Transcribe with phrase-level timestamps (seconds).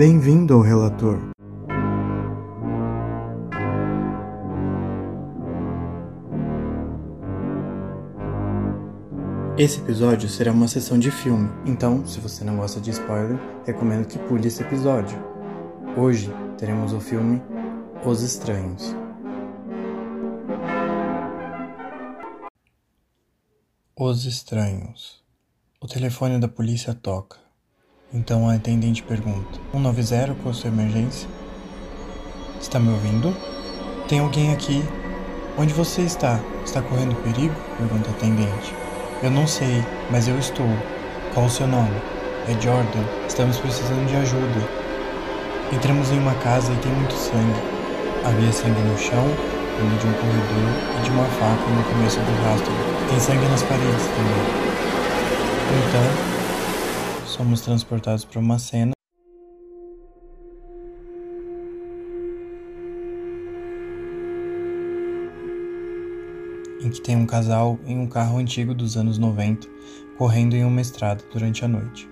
[0.00, 1.20] Bem-vindo ao relator.
[9.58, 14.08] Esse episódio será uma sessão de filme, então, se você não gosta de spoiler, recomendo
[14.08, 15.18] que pule esse episódio.
[15.98, 17.42] Hoje teremos o filme
[18.02, 18.96] Os Estranhos.
[23.94, 25.22] Os Estranhos.
[25.78, 27.49] O telefone da polícia toca.
[28.12, 31.28] Então a atendente pergunta: 190, qual a sua emergência?
[32.60, 33.34] Está me ouvindo?
[34.08, 34.82] Tem alguém aqui.
[35.56, 36.40] Onde você está?
[36.64, 37.54] Está correndo perigo?
[37.78, 38.74] Pergunta a atendente.
[39.22, 40.66] Eu não sei, mas eu estou.
[41.34, 41.94] Qual o seu nome?
[42.48, 43.04] É Jordan.
[43.28, 44.68] Estamos precisando de ajuda.
[45.72, 47.60] Entramos em uma casa e tem muito sangue.
[48.24, 49.24] Havia sangue no chão,
[49.78, 52.72] vindo de um corredor e de uma faca no começo do rastro.
[53.08, 54.70] Tem sangue nas paredes também.
[55.78, 56.29] Então,
[57.40, 58.92] somos transportados para uma cena.
[66.82, 69.66] Em que tem um casal em um carro antigo dos anos 90
[70.18, 72.06] correndo em uma estrada durante a noite.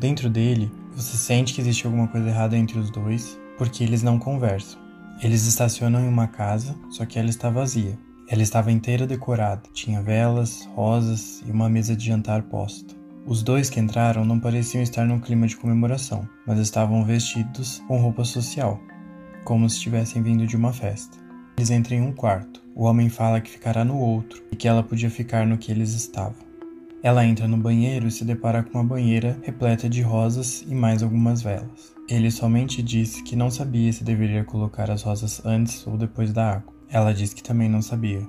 [0.00, 4.18] Dentro dele, você sente que existe alguma coisa errada entre os dois porque eles não
[4.18, 4.80] conversam.
[5.22, 7.96] Eles estacionam em uma casa, só que ela está vazia.
[8.26, 13.01] Ela estava inteira decorada, tinha velas, rosas e uma mesa de jantar posta.
[13.24, 18.00] Os dois que entraram não pareciam estar num clima de comemoração, mas estavam vestidos com
[18.00, 18.80] roupa social,
[19.44, 21.18] como se tivessem vindo de uma festa.
[21.56, 22.60] Eles entram em um quarto.
[22.74, 25.94] O homem fala que ficará no outro e que ela podia ficar no que eles
[25.94, 26.34] estavam.
[27.00, 31.02] Ela entra no banheiro e se depara com uma banheira repleta de rosas e mais
[31.02, 31.94] algumas velas.
[32.08, 36.54] Ele somente disse que não sabia se deveria colocar as rosas antes ou depois da
[36.54, 36.74] água.
[36.88, 38.26] Ela diz que também não sabia.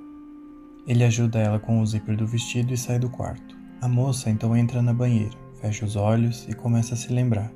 [0.86, 3.63] Ele ajuda ela com o zíper do vestido e sai do quarto.
[3.84, 7.52] A moça então entra na banheira, fecha os olhos e começa a se lembrar.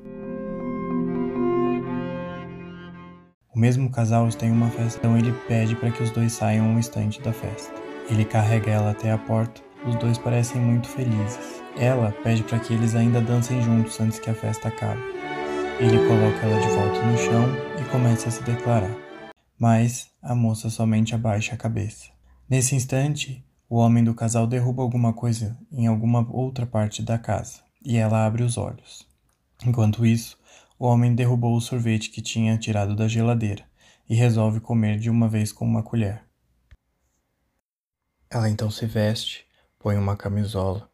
[3.54, 6.66] O mesmo casal está em uma festa, então ele pede para que os dois saiam
[6.66, 7.72] um instante da festa.
[8.10, 11.62] Ele carrega ela até a porta, os dois parecem muito felizes.
[11.78, 15.00] Ela pede para que eles ainda dancem juntos antes que a festa acabe.
[15.80, 17.46] Ele coloca ela de volta no chão
[17.80, 18.94] e começa a se declarar.
[19.58, 22.10] Mas a moça somente abaixa a cabeça.
[22.50, 27.62] Nesse instante, o homem do casal derruba alguma coisa em alguma outra parte da casa
[27.84, 29.06] e ela abre os olhos.
[29.64, 30.38] Enquanto isso,
[30.78, 33.64] o homem derrubou o sorvete que tinha tirado da geladeira
[34.08, 36.24] e resolve comer de uma vez com uma colher.
[38.30, 39.46] Ela então se veste,
[39.78, 40.88] põe uma camisola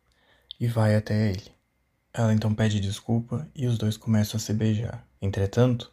[0.59, 1.53] e vai até ele.
[2.13, 5.07] Ela então pede desculpa e os dois começam a se beijar.
[5.21, 5.93] Entretanto,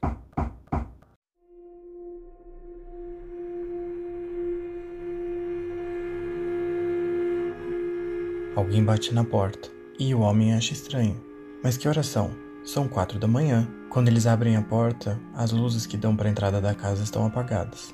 [8.56, 9.70] alguém bate na porta
[10.00, 11.20] e o homem acha estranho.
[11.64, 12.32] Mas que horas são?
[12.64, 13.68] São quatro da manhã.
[13.90, 17.26] Quando eles abrem a porta, as luzes que dão para a entrada da casa estão
[17.26, 17.94] apagadas.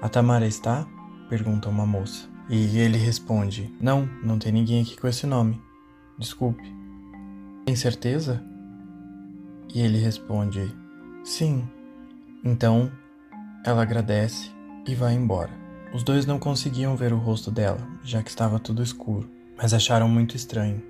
[0.00, 0.86] A Tamara está?
[1.28, 2.28] pergunta uma moça.
[2.48, 5.60] E ele responde: Não, não tem ninguém aqui com esse nome.
[6.18, 6.62] Desculpe.
[7.64, 8.42] Tem certeza?
[9.72, 10.74] E ele responde:
[11.24, 11.66] Sim.
[12.44, 12.90] Então,
[13.64, 14.50] ela agradece
[14.86, 15.50] e vai embora.
[15.94, 19.30] Os dois não conseguiam ver o rosto dela, já que estava tudo escuro,
[19.62, 20.82] mas acharam muito estranho.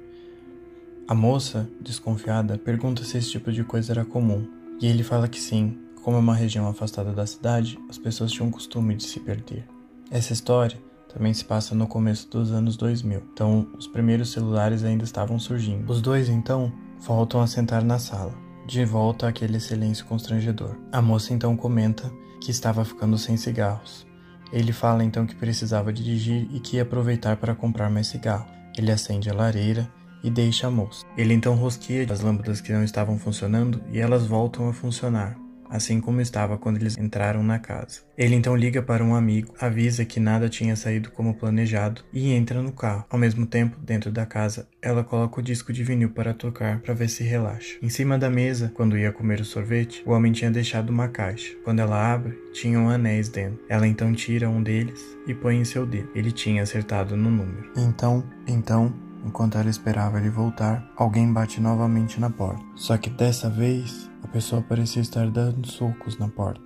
[1.07, 4.49] A moça, desconfiada, pergunta se esse tipo de coisa era comum,
[4.81, 8.51] e ele fala que sim, como é uma região afastada da cidade, as pessoas tinham
[8.51, 9.69] costume de se perder.
[10.11, 10.79] Essa história
[11.13, 15.93] também se passa no começo dos anos 2000, então os primeiros celulares ainda estavam surgindo.
[15.93, 18.35] Os dois, então, voltam a sentar na sala,
[18.67, 20.79] de volta àquele silêncio constrangedor.
[20.91, 22.11] A moça então comenta
[22.41, 24.07] que estava ficando sem cigarros.
[24.51, 28.62] Ele fala então que precisava dirigir e que ia aproveitar para comprar mais cigarro.
[28.77, 29.91] Ele acende a lareira
[30.23, 31.05] e deixa a moça.
[31.17, 35.37] Ele então rosqueia as lâmpadas que não estavam funcionando e elas voltam a funcionar,
[35.73, 38.01] assim como estava quando eles entraram na casa.
[38.17, 42.63] Ele então liga para um amigo, avisa que nada tinha saído como planejado e entra
[42.63, 43.05] no carro.
[43.09, 46.95] Ao mesmo tempo, dentro da casa, ela coloca o disco de vinil para tocar para
[46.95, 47.79] ver se relaxa.
[47.83, 51.55] Em cima da mesa, quando ia comer o sorvete, o homem tinha deixado uma caixa.
[51.65, 53.59] Quando ela abre, tinham anéis dentro.
[53.69, 56.11] Ela então tira um deles e põe em seu dedo.
[56.15, 57.73] Ele tinha acertado no número.
[57.77, 58.93] Então, então,
[59.25, 62.63] Enquanto ela esperava ele voltar, alguém bate novamente na porta.
[62.75, 66.61] Só que dessa vez, a pessoa parecia estar dando socos na porta.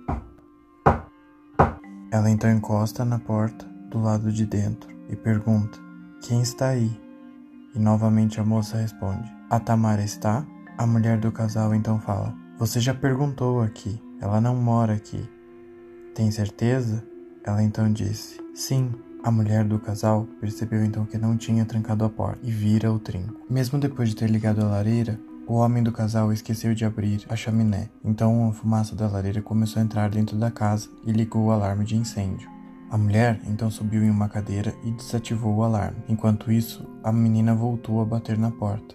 [2.11, 5.77] Ela então encosta na porta do lado de dentro e pergunta:
[6.21, 6.91] Quem está aí?
[7.75, 10.45] E novamente a moça responde: A Tamara está?
[10.77, 15.27] A mulher do casal então fala: Você já perguntou aqui, ela não mora aqui.
[16.15, 17.03] Tem certeza?
[17.43, 18.91] Ela então disse: Sim,
[19.23, 22.99] a mulher do casal percebeu então que não tinha trancado a porta e vira o
[22.99, 23.35] trinco.
[23.49, 27.35] Mesmo depois de ter ligado a lareira, O homem do casal esqueceu de abrir a
[27.37, 31.51] chaminé, então a fumaça da lareira começou a entrar dentro da casa e ligou o
[31.51, 32.49] alarme de incêndio.
[32.91, 36.03] A mulher então subiu em uma cadeira e desativou o alarme.
[36.09, 38.93] Enquanto isso, a menina voltou a bater na porta.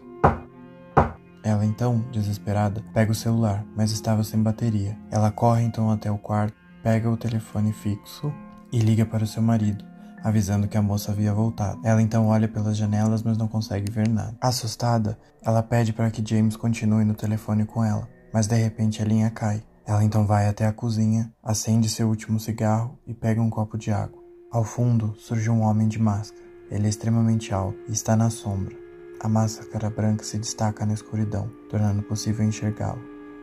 [1.42, 4.94] Ela então, desesperada, pega o celular, mas estava sem bateria.
[5.10, 8.30] Ela corre então até o quarto, pega o telefone fixo
[8.70, 9.91] e liga para o seu marido
[10.22, 11.80] avisando que a moça havia voltado.
[11.84, 14.36] Ela então olha pelas janelas, mas não consegue ver nada.
[14.40, 19.04] Assustada, ela pede para que James continue no telefone com ela, mas de repente a
[19.04, 19.62] linha cai.
[19.86, 23.90] Ela então vai até a cozinha, acende seu último cigarro e pega um copo de
[23.90, 24.22] água.
[24.50, 26.42] Ao fundo surge um homem de máscara.
[26.70, 28.76] Ele é extremamente alto e está na sombra.
[29.20, 33.00] A máscara branca se destaca na escuridão, tornando possível enxergá-lo.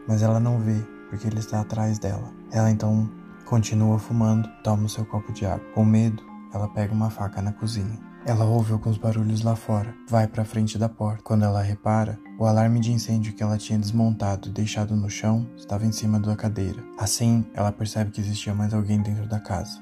[0.07, 0.77] Mas ela não vê,
[1.09, 2.33] porque ele está atrás dela.
[2.51, 3.09] Ela então
[3.45, 5.65] continua fumando, toma seu copo de água.
[5.73, 6.23] Com medo,
[6.53, 7.99] ela pega uma faca na cozinha.
[8.25, 11.23] Ela ouve alguns barulhos lá fora, vai para a frente da porta.
[11.23, 15.47] Quando ela repara, o alarme de incêndio que ela tinha desmontado e deixado no chão
[15.55, 16.83] estava em cima da cadeira.
[16.97, 19.81] Assim, ela percebe que existia mais alguém dentro da casa.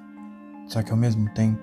[0.68, 1.60] Só que ao mesmo tempo,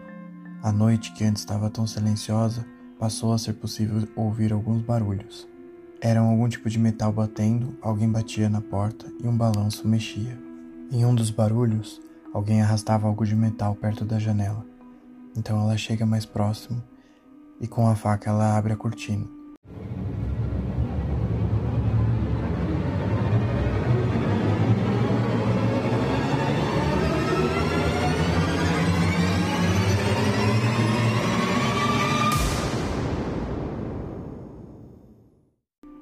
[0.62, 2.67] a noite que antes estava tão silenciosa
[2.99, 5.49] passou a ser possível ouvir alguns barulhos.
[6.01, 10.39] Eram algum tipo de metal batendo, alguém batia na porta e um balanço mexia.
[10.91, 12.01] Em um dos barulhos,
[12.33, 14.74] alguém arrastava algo de metal perto da janela.
[15.36, 16.82] Então ela chega mais próximo
[17.60, 19.26] e com a faca ela abre a cortina.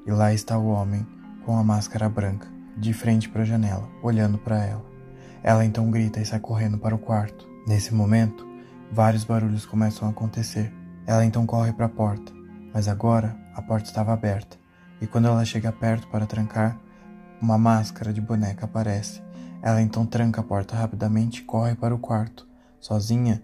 [0.04, 1.06] E lá está o homem
[1.46, 4.84] com a máscara branca, de frente para a janela, olhando para ela.
[5.42, 7.48] Ela então grita e sai correndo para o quarto.
[7.66, 8.51] Nesse momento,
[8.92, 10.70] Vários barulhos começam a acontecer.
[11.06, 12.30] Ela então corre para a porta,
[12.74, 14.58] mas agora a porta estava aberta,
[15.00, 16.78] e quando ela chega perto para trancar,
[17.40, 19.22] uma máscara de boneca aparece.
[19.62, 22.46] Ela então tranca a porta rapidamente e corre para o quarto.
[22.78, 23.42] Sozinha,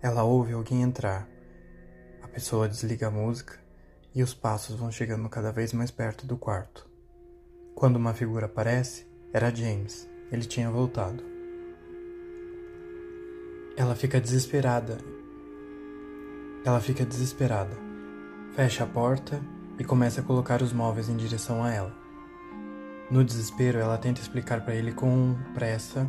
[0.00, 1.28] ela ouve alguém entrar.
[2.22, 3.58] A pessoa desliga a música
[4.14, 6.88] e os passos vão chegando cada vez mais perto do quarto.
[7.74, 10.08] Quando uma figura aparece, era James.
[10.32, 11.35] Ele tinha voltado.
[13.78, 14.96] Ela fica desesperada.
[16.64, 17.76] Ela fica desesperada.
[18.54, 19.38] Fecha a porta
[19.78, 21.94] e começa a colocar os móveis em direção a ela.
[23.10, 26.08] No desespero, ela tenta explicar para ele com pressa.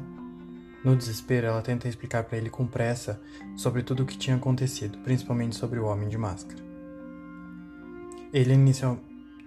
[0.82, 3.22] No desespero, ela tenta explicar para ele com pressa
[3.58, 6.64] sobre tudo o que tinha acontecido, principalmente sobre o homem de máscara.
[8.32, 8.98] Ele inicial...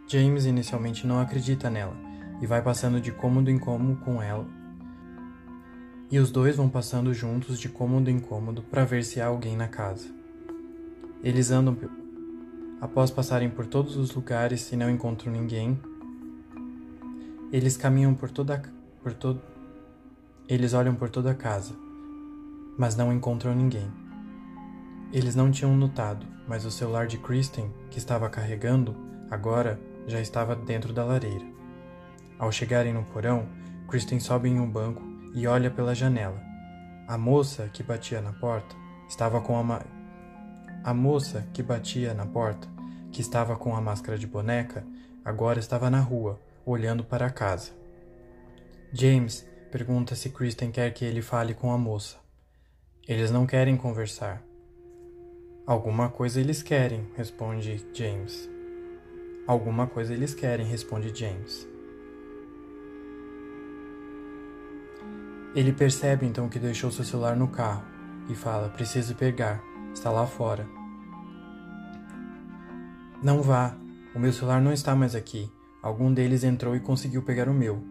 [0.06, 1.96] James inicialmente não acredita nela
[2.42, 4.59] e vai passando de cômodo em cômodo com ela
[6.10, 9.56] e os dois vão passando juntos de cômodo em cômodo para ver se há alguém
[9.56, 10.08] na casa.
[11.22, 11.76] Eles andam
[12.80, 15.78] após passarem por todos os lugares e não encontram ninguém.
[17.52, 18.60] Eles caminham por toda
[19.02, 19.40] por todo
[20.48, 21.74] Eles olham por toda a casa,
[22.76, 23.88] mas não encontram ninguém.
[25.12, 28.96] Eles não tinham notado, mas o celular de Kristen, que estava carregando,
[29.30, 31.46] agora já estava dentro da lareira.
[32.38, 33.46] Ao chegarem no porão,
[33.88, 36.40] Kristen sobe em um banco e olha pela janela.
[37.06, 38.74] A moça que batia na porta
[39.08, 39.82] estava com a ma...
[40.82, 42.68] A moça que batia na porta,
[43.12, 44.84] que estava com a máscara de boneca,
[45.24, 47.72] agora estava na rua, olhando para a casa.
[48.92, 52.16] James pergunta se Kristen quer que ele fale com a moça.
[53.06, 54.42] Eles não querem conversar.
[55.66, 58.48] Alguma coisa eles querem, responde James.
[59.46, 61.68] Alguma coisa eles querem, responde James.
[65.54, 67.82] Ele percebe então que deixou seu celular no carro
[68.28, 69.60] e fala: Preciso pegar,
[69.92, 70.66] está lá fora.
[73.22, 73.74] Não vá,
[74.14, 75.50] o meu celular não está mais aqui.
[75.82, 77.82] Algum deles entrou e conseguiu pegar o meu.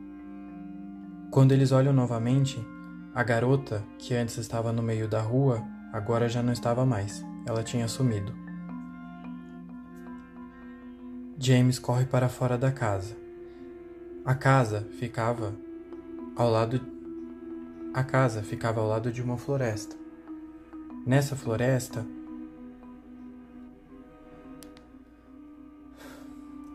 [1.32, 2.66] Quando eles olham novamente,
[3.14, 5.62] a garota, que antes estava no meio da rua,
[5.92, 7.24] agora já não estava mais.
[7.46, 8.34] Ela tinha sumido.
[11.38, 13.16] James corre para fora da casa.
[14.26, 15.54] A casa ficava
[16.36, 16.99] ao lado
[17.94, 19.96] a casa ficava ao lado de uma floresta.
[21.06, 22.06] Nessa floresta,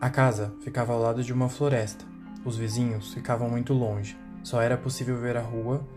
[0.01, 2.03] a casa ficava ao lado de uma floresta.
[2.43, 4.17] Os vizinhos ficavam muito longe.
[4.43, 5.87] Só era possível ver a rua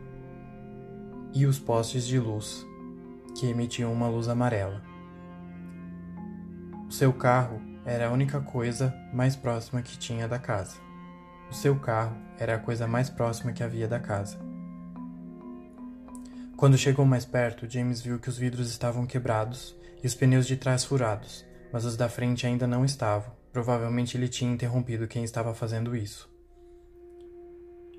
[1.34, 2.64] e os postes de luz,
[3.37, 4.80] que emitiam uma luz amarela.
[6.88, 10.76] O seu carro era a única coisa mais próxima que tinha da casa.
[11.50, 14.48] O seu carro era a coisa mais próxima que havia da casa.
[16.59, 20.57] Quando chegou mais perto, James viu que os vidros estavam quebrados e os pneus de
[20.57, 23.33] trás furados, mas os da frente ainda não estavam.
[23.53, 26.29] Provavelmente ele tinha interrompido quem estava fazendo isso.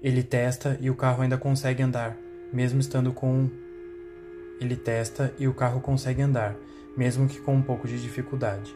[0.01, 2.17] Ele testa e o carro ainda consegue andar,
[2.51, 3.49] mesmo estando com.
[4.59, 6.53] Ele testa e o carro consegue andar,
[6.97, 8.75] mesmo que com um pouco de dificuldade.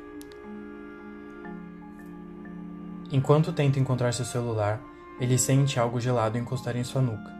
[3.11, 4.81] Enquanto tenta encontrar seu celular,
[5.19, 7.33] ele sente algo gelado encostar em sua nuca.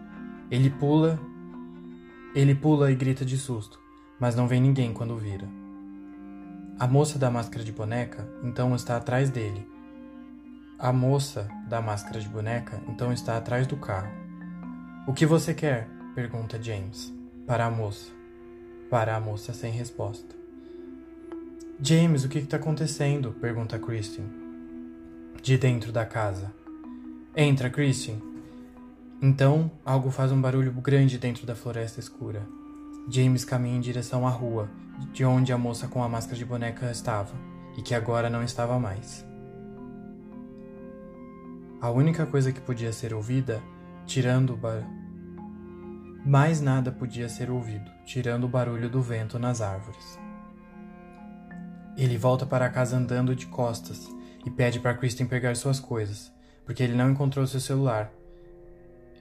[0.52, 1.18] Ele pula.
[2.36, 3.80] Ele pula e grita de susto,
[4.20, 5.48] mas não vê ninguém quando vira.
[6.80, 9.68] A moça da máscara de boneca então está atrás dele.
[10.80, 14.12] A moça da máscara de boneca então está atrás do carro.
[15.08, 15.88] O que você quer?
[16.16, 17.13] pergunta James.
[17.46, 18.12] Para a moça.
[18.90, 20.36] Para a moça sem resposta.
[21.80, 23.32] James, o que está acontecendo?
[23.34, 24.25] pergunta Christian.
[25.40, 26.52] De dentro da casa.
[27.36, 28.33] Entra, Christian.
[29.25, 32.46] Então, algo faz um barulho grande dentro da floresta escura.
[33.10, 34.70] James caminha em direção à rua,
[35.13, 37.34] de onde a moça com a máscara de boneca estava,
[37.77, 39.25] e que agora não estava mais.
[41.80, 43.63] A única coisa que podia ser ouvida,
[44.06, 44.84] tirando o bar...
[46.25, 50.20] Mais nada podia ser ouvido, tirando o barulho do vento nas árvores.
[51.96, 54.06] Ele volta para casa andando de costas
[54.46, 56.30] e pede para Kristen pegar suas coisas,
[56.65, 58.12] porque ele não encontrou seu celular.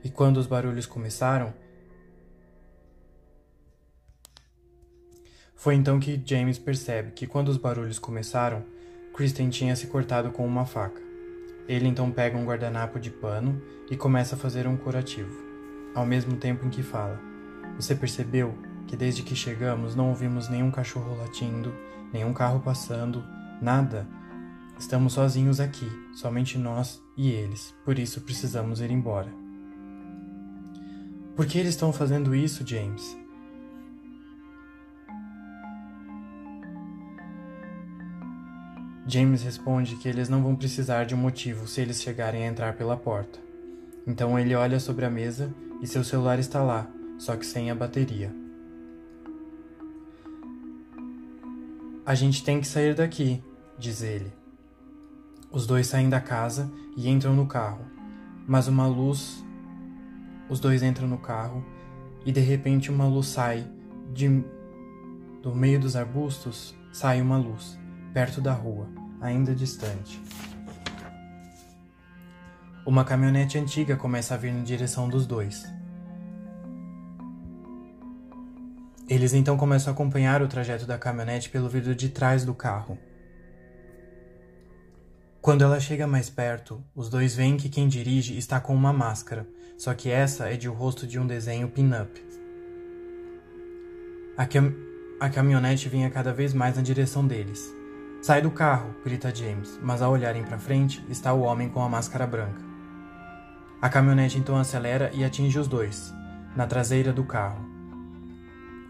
[0.04, 1.52] E quando os barulhos começaram,
[5.62, 8.64] Foi então que James percebe que quando os barulhos começaram,
[9.14, 11.00] Kristen tinha se cortado com uma faca.
[11.68, 15.32] Ele então pega um guardanapo de pano e começa a fazer um curativo,
[15.94, 17.20] ao mesmo tempo em que fala:
[17.76, 21.72] Você percebeu que desde que chegamos não ouvimos nenhum cachorro latindo,
[22.12, 23.24] nenhum carro passando,
[23.60, 24.04] nada?
[24.76, 29.41] Estamos sozinhos aqui, somente nós e eles, por isso precisamos ir embora.
[31.34, 33.16] Por que eles estão fazendo isso, James?
[39.06, 42.74] James responde que eles não vão precisar de um motivo se eles chegarem a entrar
[42.74, 43.38] pela porta.
[44.06, 47.74] Então ele olha sobre a mesa e seu celular está lá, só que sem a
[47.74, 48.32] bateria.
[52.04, 53.42] A gente tem que sair daqui,
[53.78, 54.32] diz ele.
[55.50, 57.84] Os dois saem da casa e entram no carro,
[58.46, 59.44] mas uma luz.
[60.52, 61.64] Os dois entram no carro
[62.26, 63.66] e de repente uma luz sai
[64.12, 64.44] de
[65.42, 67.78] do meio dos arbustos sai uma luz
[68.12, 68.86] perto da rua,
[69.18, 70.20] ainda distante.
[72.84, 75.66] Uma caminhonete antiga começa a vir na direção dos dois.
[79.08, 82.98] Eles então começam a acompanhar o trajeto da caminhonete pelo vidro de trás do carro.
[85.42, 89.44] Quando ela chega mais perto, os dois veem que quem dirige está com uma máscara,
[89.76, 92.24] só que essa é de o rosto de um desenho pin-up.
[94.36, 94.72] A, cam
[95.18, 97.74] a caminhonete vinha cada vez mais na direção deles.
[98.22, 101.88] Sai do carro, grita James, mas ao olharem para frente está o homem com a
[101.88, 102.62] máscara branca.
[103.80, 106.14] A caminhonete então acelera e atinge os dois,
[106.54, 107.68] na traseira do carro.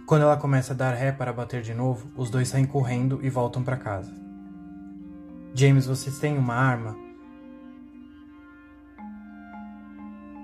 [0.06, 3.30] Quando ela começa a dar ré para bater de novo, os dois saem correndo e
[3.30, 4.21] voltam para casa.
[5.54, 6.96] James, vocês têm uma arma?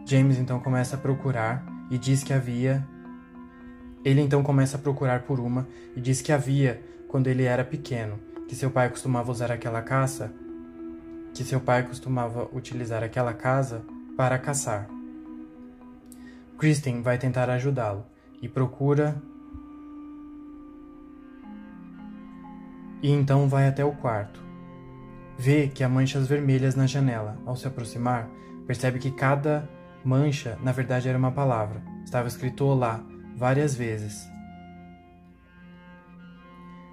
[0.05, 2.87] James então começa a procurar e diz que havia.
[4.05, 8.19] Ele então começa a procurar por uma e diz que havia quando ele era pequeno,
[8.47, 10.31] que seu pai costumava usar aquela caça,
[11.33, 13.83] que seu pai costumava utilizar aquela casa
[14.15, 14.91] para caçar.
[16.59, 18.05] Kristen vai tentar ajudá-lo
[18.43, 19.17] e procura
[23.03, 24.48] e então vai até o quarto.
[25.39, 27.41] Vê que há manchas vermelhas na janela.
[27.47, 28.29] Ao se aproximar,
[28.67, 29.71] percebe que cada
[30.05, 31.81] mancha, na verdade, era uma palavra.
[32.05, 33.01] Estava escrito Olá
[33.37, 34.29] várias vezes.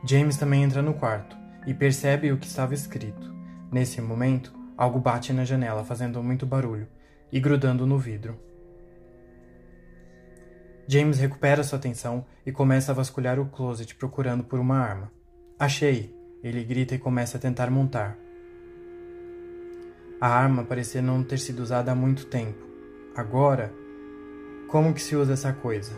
[0.07, 1.35] James também entra no quarto
[1.65, 3.33] e percebe o que estava escrito.
[3.71, 6.87] Nesse momento, algo bate na janela, fazendo muito barulho
[7.31, 8.39] e grudando no vidro.
[10.87, 15.11] James recupera sua atenção e começa a vasculhar o closet procurando por uma arma.
[15.57, 16.15] Achei!
[16.43, 18.15] Ele grita e começa a tentar montar.
[20.25, 22.65] A arma parecia não ter sido usada há muito tempo.
[23.15, 23.71] Agora,
[24.67, 25.91] como que se usa essa coisa?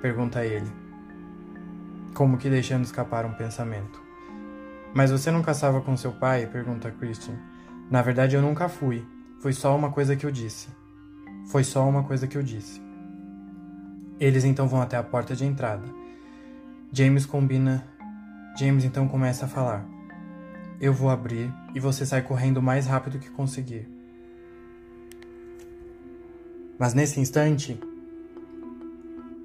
[0.00, 0.72] Pergunta ele.
[2.14, 4.00] Como que deixando escapar um pensamento.
[4.94, 6.46] Mas você não caçava com seu pai?
[6.46, 7.34] pergunta Christian.
[7.90, 9.06] Na verdade, eu nunca fui.
[9.42, 10.70] Foi só uma coisa que eu disse.
[11.48, 12.80] Foi só uma coisa que eu disse.
[14.18, 15.84] Eles então vão até a porta de entrada.
[16.90, 17.86] James combina.
[18.56, 19.93] James então começa a falar.
[20.80, 23.88] Eu vou abrir e você sai correndo o mais rápido que conseguir.
[26.78, 27.78] Mas nesse instante,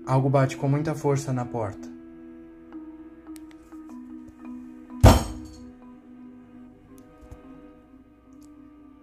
[0.06, 1.88] algo bate com muita força na porta.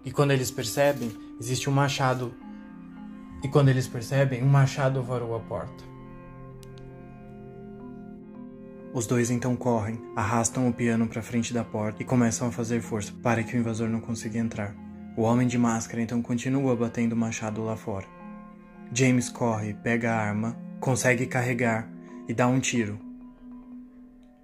[0.04, 2.34] E quando eles percebem, existe um machado.
[3.42, 5.95] E quando eles percebem, um machado varou a porta.
[8.96, 12.80] Os dois então correm, arrastam o piano para frente da porta e começam a fazer
[12.80, 14.74] força para que o invasor não consiga entrar.
[15.14, 18.06] O homem de máscara então continua batendo o machado lá fora.
[18.90, 21.92] James corre, pega a arma, consegue carregar
[22.26, 22.98] e dá um tiro.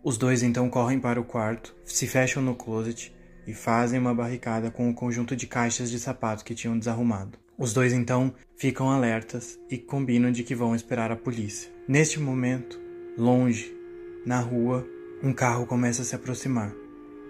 [0.04, 3.10] Os dois então correm para o quarto, se fecham no closet
[3.46, 7.38] e fazem uma barricada com o conjunto de caixas de sapatos que tinham desarrumado.
[7.56, 11.72] Os dois então ficam alertas e combinam de que vão esperar a polícia.
[11.88, 12.78] Neste momento,
[13.16, 13.80] longe,
[14.24, 14.86] na rua,
[15.20, 16.72] um carro começa a se aproximar.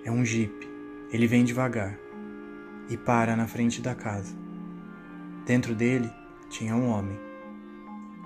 [0.05, 0.53] É um Jeep.
[1.11, 1.99] Ele vem devagar
[2.91, 4.35] e para na frente da casa.
[5.47, 6.11] Dentro dele
[6.51, 7.19] tinha um homem.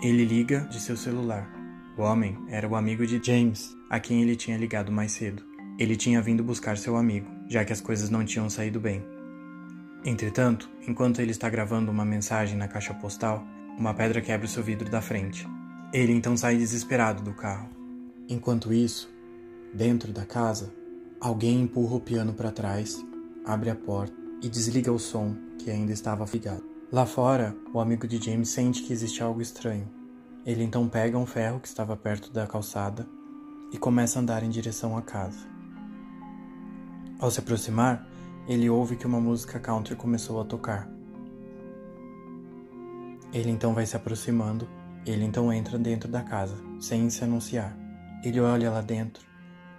[0.02, 1.48] Ele liga de seu celular.
[1.96, 5.44] O homem era o amigo de James, a quem ele tinha ligado mais cedo.
[5.78, 9.04] Ele tinha vindo buscar seu amigo, já que as coisas não tinham saído bem.
[10.04, 13.46] Entretanto, enquanto ele está gravando uma mensagem na caixa postal,
[13.78, 15.46] uma pedra quebra o seu vidro da frente.
[15.92, 17.75] Ele então sai desesperado do carro.
[18.28, 19.08] Enquanto isso,
[19.72, 20.72] dentro da casa,
[21.20, 23.00] alguém empurra o piano para trás,
[23.44, 26.64] abre a porta e desliga o som que ainda estava ligado.
[26.90, 29.88] Lá fora, o amigo de James sente que existe algo estranho.
[30.44, 33.06] Ele então pega um ferro que estava perto da calçada
[33.72, 35.46] e começa a andar em direção à casa.
[37.20, 38.08] Ao se aproximar,
[38.48, 40.90] ele ouve que uma música country começou a tocar.
[43.32, 44.68] Ele então vai se aproximando,
[45.06, 47.85] ele então entra dentro da casa, sem se anunciar.
[48.24, 49.24] Ele olha lá dentro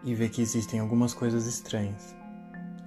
[0.04, 2.16] e vê que existem algumas coisas estranhas.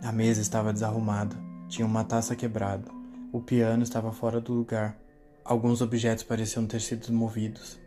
[0.02, 1.36] A mesa estava desarrumada,
[1.68, 2.90] tinha uma taça quebrada,
[3.32, 4.98] o piano estava fora do lugar,
[5.44, 7.78] alguns objetos pareciam ter sido movidos.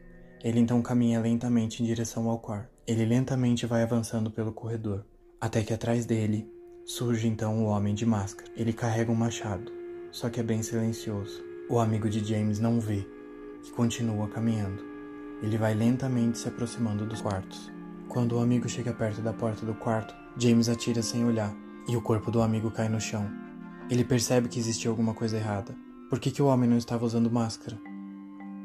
[0.43, 2.69] Ele então caminha lentamente em direção ao quarto.
[2.85, 5.05] Ele lentamente vai avançando pelo corredor,
[5.39, 6.47] até que atrás dele
[6.85, 8.51] surge então o homem de máscara.
[8.55, 9.71] Ele carrega um machado,
[10.11, 11.41] só que é bem silencioso.
[11.69, 13.07] O amigo de James não vê
[13.65, 14.92] e continua caminhando.
[15.41, 17.71] Ele vai lentamente se aproximando dos quartos.
[18.07, 21.53] Quando o amigo chega perto da porta do quarto, James atira sem olhar
[21.87, 23.29] e o corpo do amigo cai no chão.
[23.89, 25.75] Ele percebe que existia alguma coisa errada.
[26.09, 27.77] Por que, que o homem não estava usando máscara?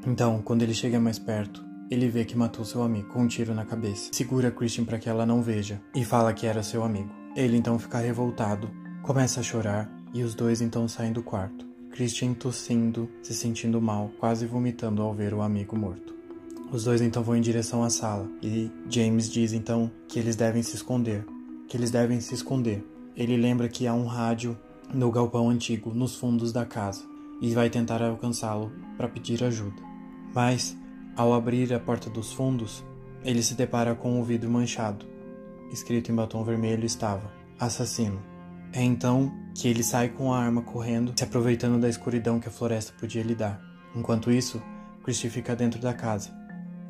[0.06, 3.54] Então, quando ele chega mais perto, ele vê que matou seu amigo com um tiro
[3.54, 4.10] na cabeça.
[4.12, 7.10] Segura Christian para que ela não veja e fala que era seu amigo.
[7.34, 8.70] Ele então fica revoltado,
[9.02, 11.66] começa a chorar e os dois então saem do quarto.
[11.90, 16.17] Christian tossindo, se sentindo mal, quase vomitando ao ver o amigo morto.
[16.70, 20.62] Os dois então vão em direção à sala e James diz então que eles devem
[20.62, 21.24] se esconder,
[21.66, 22.84] que eles devem se esconder.
[23.16, 24.56] Ele lembra que há um rádio
[24.92, 27.02] no galpão antigo, nos fundos da casa,
[27.40, 29.82] e vai tentar alcançá-lo para pedir ajuda.
[30.34, 30.76] Mas,
[31.16, 32.84] ao abrir a porta dos fundos,
[33.24, 35.06] ele se depara com o vidro manchado.
[35.72, 38.22] Escrito em batom vermelho estava: Assassino.
[38.74, 42.52] É então que ele sai com a arma correndo, se aproveitando da escuridão que a
[42.52, 43.58] floresta podia lhe dar.
[43.96, 44.62] Enquanto isso,
[45.02, 46.37] Christie fica dentro da casa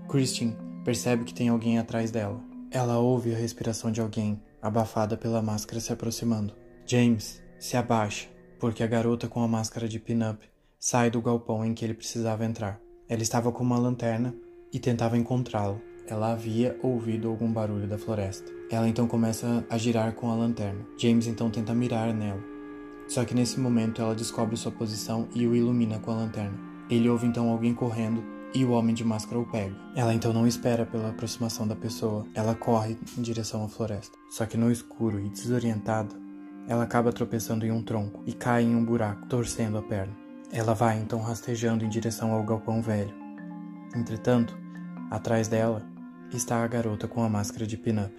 [0.08, 2.40] Christian percebe que tem alguém atrás dela.
[2.70, 6.54] Ela ouve a respiração de alguém, abafada pela máscara se aproximando.
[6.86, 8.26] James se abaixa,
[8.58, 12.44] porque a garota com a máscara de pin-up sai do galpão em que ele precisava
[12.44, 12.80] entrar.
[13.06, 14.34] Ela estava com uma lanterna
[14.72, 15.80] e tentava encontrá-lo.
[16.06, 18.50] Ela havia ouvido algum barulho da floresta.
[18.70, 20.86] Ela então começa a girar com a lanterna.
[20.96, 22.42] James então tenta mirar nela.
[23.08, 26.58] Só que nesse momento ela descobre sua posição e o ilumina com a lanterna.
[26.88, 29.74] Ele ouve então alguém correndo e o homem de máscara o pega.
[29.94, 34.16] Ela então não espera pela aproximação da pessoa, ela corre em direção à floresta.
[34.30, 36.14] Só que no escuro e desorientada,
[36.66, 40.14] ela acaba tropeçando em um tronco e cai em um buraco, torcendo a perna.
[40.50, 43.14] Ela vai então rastejando em direção ao galpão velho.
[43.94, 44.56] Entretanto,
[45.10, 45.86] atrás dela
[46.32, 48.14] está a garota com a máscara de pin-up.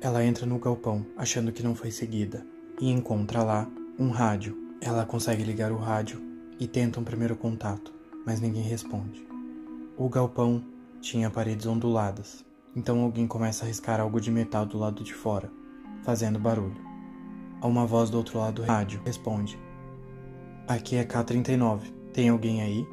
[0.00, 2.46] Ela entra no galpão, achando que não foi seguida,
[2.80, 3.66] e encontra lá
[3.98, 4.56] um rádio.
[4.80, 6.20] Ela consegue ligar o rádio
[6.58, 7.92] e tenta um primeiro contato,
[8.24, 9.29] mas ninguém responde.
[10.00, 10.64] O galpão
[11.02, 12.42] tinha paredes onduladas,
[12.74, 15.52] então alguém começa a riscar algo de metal do lado de fora,
[16.02, 16.80] fazendo barulho.
[17.60, 19.58] Há uma voz do outro lado do rádio responde:
[20.66, 21.82] Aqui é K39,
[22.14, 22.86] tem alguém aí?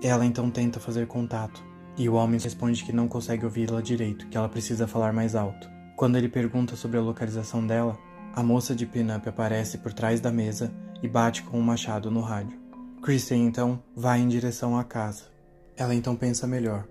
[0.00, 1.60] Ela então tenta fazer contato,
[1.96, 5.68] e o homem responde que não consegue ouvi-la direito, que ela precisa falar mais alto.
[5.96, 7.98] Quando ele pergunta sobre a localização dela,
[8.32, 12.20] a moça de pin-up aparece por trás da mesa e bate com um machado no
[12.20, 12.56] rádio.
[13.02, 15.33] Kristen então vai em direção à casa,
[15.76, 16.86] ela então pensa melhor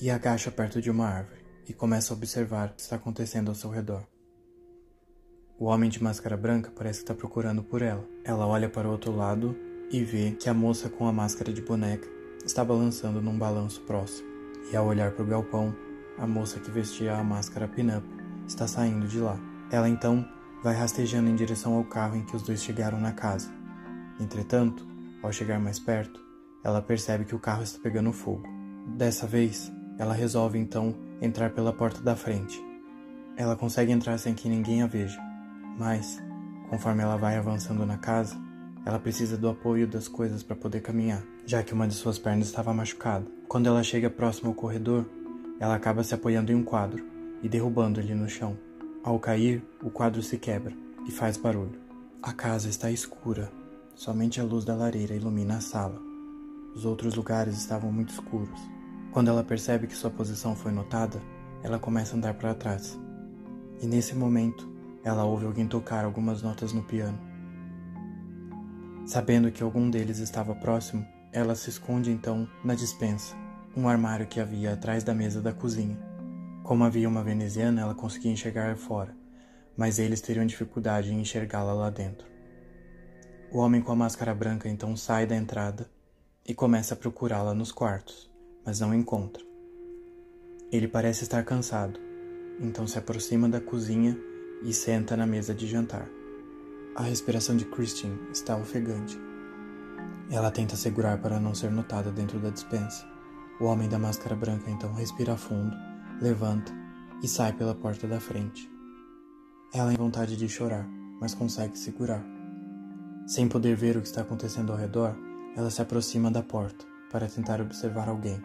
[0.00, 3.54] e agacha perto de uma árvore e começa a observar o que está acontecendo ao
[3.54, 4.06] seu redor.
[5.58, 8.06] O homem de máscara branca parece estar procurando por ela.
[8.24, 9.56] Ela olha para o outro lado
[9.90, 12.08] e vê que a moça com a máscara de boneca
[12.44, 14.28] está balançando num balanço próximo.
[14.72, 15.74] E ao olhar para o galpão,
[16.16, 18.06] a moça que vestia a máscara pin-up
[18.46, 19.38] está saindo de lá.
[19.70, 20.26] Ela então
[20.62, 23.52] vai rastejando em direção ao carro em que os dois chegaram na casa.
[24.20, 24.86] Entretanto,
[25.22, 26.27] ao chegar mais perto,
[26.62, 28.42] ela percebe que o carro está pegando fogo.
[28.96, 32.62] Dessa vez, ela resolve então entrar pela porta da frente.
[33.36, 35.20] Ela consegue entrar sem que ninguém a veja,
[35.78, 36.20] mas,
[36.68, 38.36] conforme ela vai avançando na casa,
[38.84, 42.46] ela precisa do apoio das coisas para poder caminhar, já que uma de suas pernas
[42.46, 43.26] estava machucada.
[43.46, 45.04] Quando ela chega próximo ao corredor,
[45.60, 47.04] ela acaba se apoiando em um quadro
[47.42, 48.56] e derrubando ele no chão.
[49.04, 50.74] Ao cair, o quadro se quebra
[51.06, 51.80] e faz barulho.
[52.22, 53.50] A casa está escura,
[53.94, 56.07] somente a luz da lareira ilumina a sala.
[56.78, 58.60] Os outros lugares estavam muito escuros.
[59.10, 61.20] Quando ela percebe que sua posição foi notada,
[61.60, 62.96] ela começa a andar para trás.
[63.82, 67.18] E nesse momento, ela ouve alguém tocar algumas notas no piano.
[69.04, 73.34] Sabendo que algum deles estava próximo, ela se esconde então na dispensa,
[73.76, 75.98] um armário que havia atrás da mesa da cozinha.
[76.62, 79.16] Como havia uma veneziana, ela conseguia enxergar fora,
[79.76, 82.28] mas eles teriam dificuldade em enxergá-la lá dentro.
[83.50, 85.97] O homem com a máscara branca então sai da entrada
[86.48, 88.30] e começa a procurá-la nos quartos,
[88.64, 89.44] mas não encontra.
[90.72, 92.00] Ele parece estar cansado,
[92.58, 94.18] então se aproxima da cozinha
[94.62, 96.08] e senta na mesa de jantar.
[96.96, 99.18] A respiração de Christian está ofegante.
[100.30, 103.06] Ela tenta segurar para não ser notada dentro da dispensa.
[103.60, 105.76] O homem da máscara branca então respira fundo,
[106.20, 106.72] levanta
[107.22, 108.70] e sai pela porta da frente.
[109.72, 110.88] Ela tem vontade de chorar,
[111.20, 112.24] mas consegue segurar.
[113.26, 117.28] Sem poder ver o que está acontecendo ao redor, ela se aproxima da porta para
[117.28, 118.40] tentar observar alguém.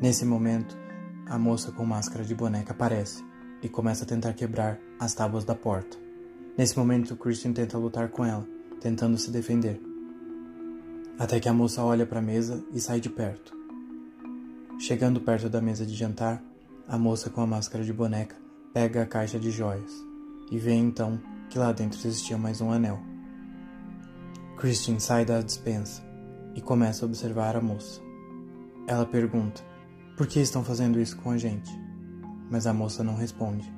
[0.00, 0.76] Nesse momento,
[1.26, 3.24] a moça com máscara de boneca aparece
[3.62, 5.96] e começa a tentar quebrar as tábuas da porta.
[6.56, 8.46] Nesse momento, Christian tenta lutar com ela,
[8.80, 9.80] tentando se defender.
[11.18, 13.54] Até que a moça olha para a mesa e sai de perto.
[14.78, 16.42] Chegando perto da mesa de jantar,
[16.88, 18.34] a moça com a máscara de boneca
[18.72, 19.92] pega a caixa de joias
[20.50, 22.98] e vê então que lá dentro existia mais um anel.
[24.56, 26.09] Christian sai da dispensa
[26.54, 28.00] e começa a observar a moça.
[28.86, 29.62] Ela pergunta:
[30.16, 31.70] Por que estão fazendo isso com a gente?
[32.50, 33.72] Mas a moça não responde.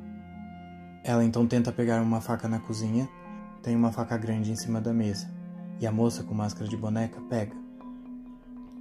[1.05, 3.09] Ela então tenta pegar uma faca na cozinha,
[3.63, 5.29] tem uma faca grande em cima da mesa,
[5.81, 7.57] e a moça com máscara de boneca pega.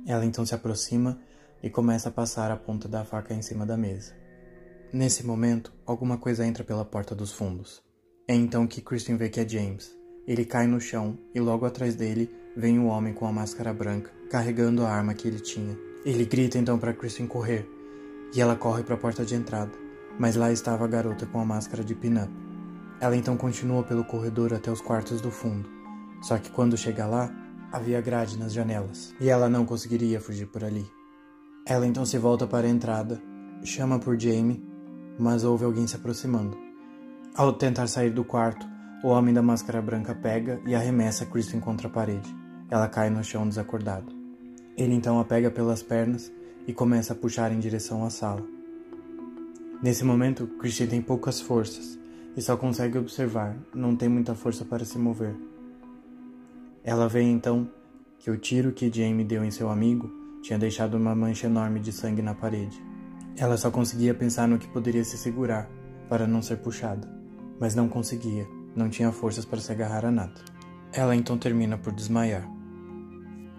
[0.06, 1.20] Ela então se aproxima
[1.62, 4.16] e começa a passar a ponta da faca em cima da mesa.
[4.94, 7.82] Nesse momento, alguma coisa entra pela porta dos fundos.
[8.28, 9.96] É então que Christian vê que é James.
[10.28, 14.12] Ele cai no chão e logo atrás dele vem o homem com a máscara branca,
[14.30, 15.78] carregando a arma que ele tinha.
[16.06, 17.70] Ele grita então para Kristen correr,
[18.34, 19.72] e ela corre para a porta de entrada,
[20.18, 22.32] mas lá estava a garota com a máscara de pin-up.
[23.00, 25.70] Ela então continua pelo corredor até os quartos do fundo,
[26.22, 27.32] só que quando chega lá,
[27.72, 30.86] havia grade nas janelas, e ela não conseguiria fugir por ali.
[31.66, 33.22] Ela então se volta para a entrada,
[33.64, 34.64] chama por Jamie,
[35.20, 36.58] mas ouve alguém se aproximando.
[37.36, 38.66] Ao tentar sair do quarto,
[39.04, 42.41] o homem da máscara branca pega e arremessa Kristen contra a parede.
[42.72, 44.12] Ela cai no chão desacordada.
[44.76, 46.32] Ele então a pega pelas pernas
[46.66, 48.44] e começa a puxar em direção à sala.
[49.84, 52.00] Nesse momento, Christian tem poucas forças
[52.36, 55.36] e só consegue observar, não tem muita força para se mover.
[56.84, 57.70] Ela vê então
[58.18, 60.10] que o tiro que Jamie deu em seu amigo
[60.42, 62.82] tinha deixado uma mancha enorme de sangue na parede.
[63.38, 65.70] Ela só conseguia pensar no que poderia se segurar
[66.10, 67.08] para não ser puxada,
[67.60, 70.34] mas não conseguia não tinha forças para se agarrar a nada.
[70.94, 72.48] Ela então termina por desmaiar.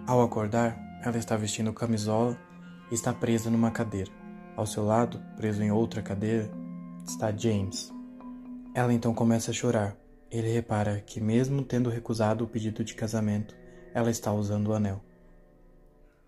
[0.05, 2.37] Ao acordar, ela está vestindo camisola
[2.91, 4.11] e está presa numa cadeira.
[4.57, 6.51] Ao seu lado, preso em outra cadeira,
[7.07, 7.93] está James.
[8.75, 9.97] Ela então começa a chorar.
[10.29, 13.55] Ele repara que, mesmo tendo recusado o pedido de casamento,
[13.95, 15.01] ela está usando o anel.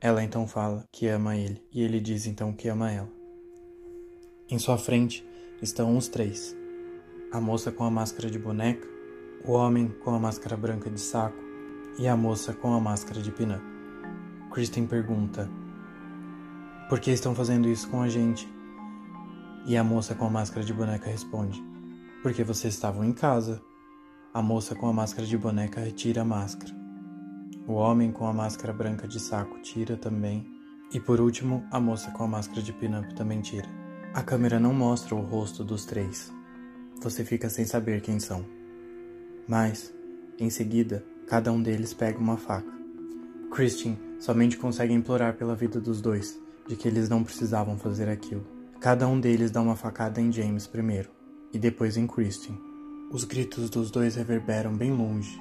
[0.01, 3.11] Ela então fala que ama ele, e ele diz então que ama ela.
[4.49, 5.27] Em sua frente
[5.61, 6.55] estão os três,
[7.33, 8.87] a moça com a máscara de boneca,
[9.45, 11.44] o homem com a máscara branca de saco
[11.99, 13.63] e a moça com a máscara de pina.
[14.51, 15.49] Kristen pergunta:
[16.89, 18.49] Por que estão fazendo isso com a gente?
[19.67, 21.63] E a moça com a máscara de boneca responde:
[22.23, 23.63] Porque vocês estavam em casa.
[24.33, 26.73] A moça com a máscara de boneca retira a máscara.
[27.67, 30.45] O homem com a máscara branca de saco tira também.
[30.93, 33.69] E por último, a moça com a máscara de pin-up também tira.
[34.13, 36.33] A câmera não mostra o rosto dos três,
[37.01, 38.45] você fica sem saber quem são.
[39.49, 39.93] Mas,
[40.39, 42.73] em seguida, cada um deles pega uma faca.
[43.51, 48.47] Christian somente consegue implorar pela vida dos dois, de que eles não precisavam fazer aquilo.
[48.81, 51.09] Cada um deles dá uma facada em James primeiro,
[51.53, 52.55] e depois em Christian.
[53.11, 55.41] Os gritos dos dois reverberam bem longe,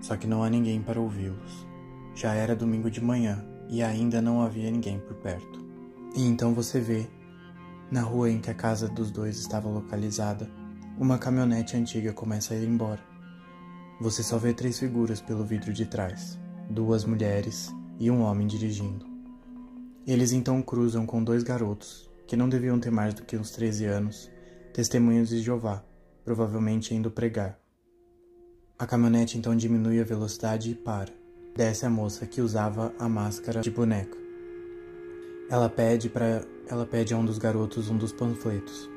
[0.00, 1.66] só que não há ninguém para ouvi-los.
[2.14, 5.64] Já era domingo de manhã e ainda não havia ninguém por perto.
[6.14, 7.06] E então você vê,
[7.90, 10.50] na rua em que a casa dos dois estava localizada,
[10.98, 13.11] uma caminhonete antiga começa a ir embora.
[14.02, 16.36] Você só vê três figuras pelo vidro de trás:
[16.68, 19.06] duas mulheres e um homem dirigindo.
[20.04, 23.84] Eles então cruzam com dois garotos, que não deviam ter mais do que uns 13
[23.84, 24.28] anos,
[24.74, 25.84] testemunhas de Jeová,
[26.24, 27.56] provavelmente indo pregar.
[28.76, 31.12] A caminhonete então diminui a velocidade e para.
[31.54, 34.18] Desce a moça que usava a máscara de boneca.
[35.48, 38.90] Ela pede para ela pede a um dos garotos um dos panfletos.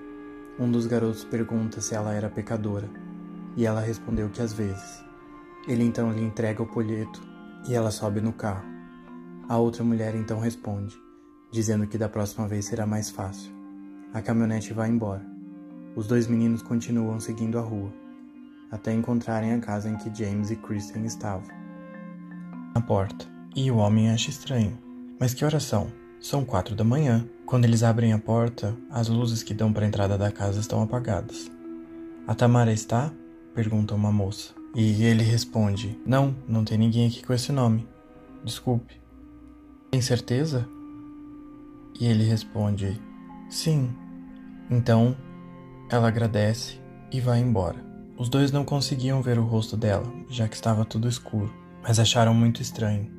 [0.60, 2.90] Um dos garotos pergunta se ela era pecadora,
[3.56, 5.04] e ela respondeu que às vezes.
[5.68, 7.22] Ele então lhe entrega o folheto
[7.68, 8.66] e ela sobe no carro.
[9.48, 10.96] A outra mulher então responde,
[11.52, 13.52] dizendo que da próxima vez será mais fácil.
[14.14, 15.26] A caminhonete vai embora.
[15.96, 17.92] Os dois meninos continuam seguindo a rua,
[18.72, 21.48] até encontrarem a casa em que James e Kristen estavam.
[22.76, 24.78] Na porta, e o homem acha estranho.
[25.20, 25.88] Mas que horas são?
[26.20, 27.26] São quatro da manhã.
[27.46, 30.82] Quando eles abrem a porta, as luzes que dão para a entrada da casa estão
[30.82, 31.50] apagadas.
[32.28, 33.14] A Tamara está?
[33.56, 34.54] Pergunta uma moça.
[34.76, 37.88] E ele responde: Não, não tem ninguém aqui com esse nome.
[38.44, 39.00] Desculpe.
[39.90, 40.68] Tem certeza?
[42.00, 43.02] E ele responde:
[43.50, 43.90] Sim.
[44.70, 45.16] Então
[45.90, 46.80] ela agradece
[47.12, 47.84] e vai embora.
[48.18, 52.34] Os dois não conseguiam ver o rosto dela, já que estava tudo escuro, mas acharam
[52.34, 53.10] muito estranho.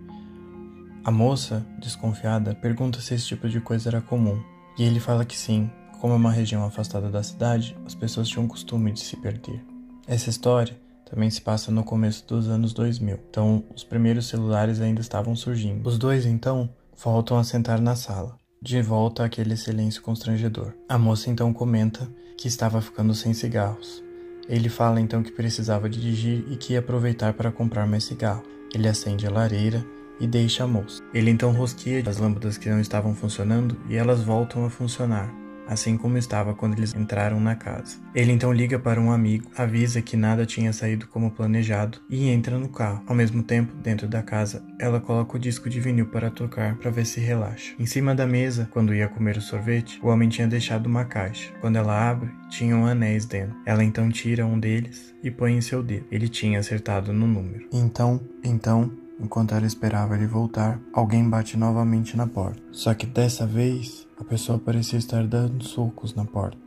[1.04, 4.42] A moça, desconfiada, pergunta se esse tipo de coisa era comum,
[4.76, 5.70] e ele fala que sim,
[6.00, 9.75] como é uma região afastada da cidade, as pessoas tinham costume de se perder.
[10.06, 10.76] Essa história
[11.10, 15.88] também se passa no começo dos anos 2000, então os primeiros celulares ainda estavam surgindo.
[15.88, 20.74] Os dois, então, voltam a sentar na sala, de volta àquele silêncio constrangedor.
[20.88, 24.02] A moça então comenta que estava ficando sem cigarros.
[24.48, 28.44] Ele fala então que precisava dirigir e que ia aproveitar para comprar mais cigarro.
[28.72, 29.84] Ele acende a lareira
[30.20, 31.02] e deixa a moça.
[31.12, 35.96] Ele então rosqueia as lâmpadas que não estavam funcionando e elas voltam a funcionar assim
[35.96, 37.96] como estava quando eles entraram na casa.
[38.14, 42.58] Ele então liga para um amigo, avisa que nada tinha saído como planejado e entra
[42.58, 43.02] no carro.
[43.06, 46.90] Ao mesmo tempo, dentro da casa, ela coloca o disco de vinil para tocar para
[46.90, 47.74] ver se relaxa.
[47.78, 51.52] Em cima da mesa, quando ia comer o sorvete, o homem tinha deixado uma caixa.
[51.60, 53.56] Quando ela abre, tinham anéis dentro.
[53.64, 56.06] Ela então tira um deles e põe em seu dedo.
[56.10, 57.68] Ele tinha acertado no número.
[57.72, 62.62] Então, então, Enquanto ela esperava ele voltar, alguém bate novamente na porta.
[62.70, 66.58] Só que dessa vez, a pessoa parecia estar dando socos na porta.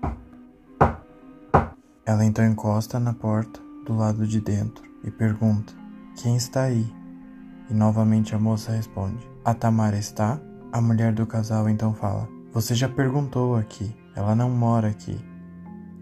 [2.05, 5.73] Ela então encosta na porta do lado de dentro e pergunta:
[6.15, 6.91] Quem está aí?
[7.69, 10.41] E novamente a moça responde: A Tamara está?
[10.71, 15.19] A mulher do casal então fala: Você já perguntou aqui, ela não mora aqui.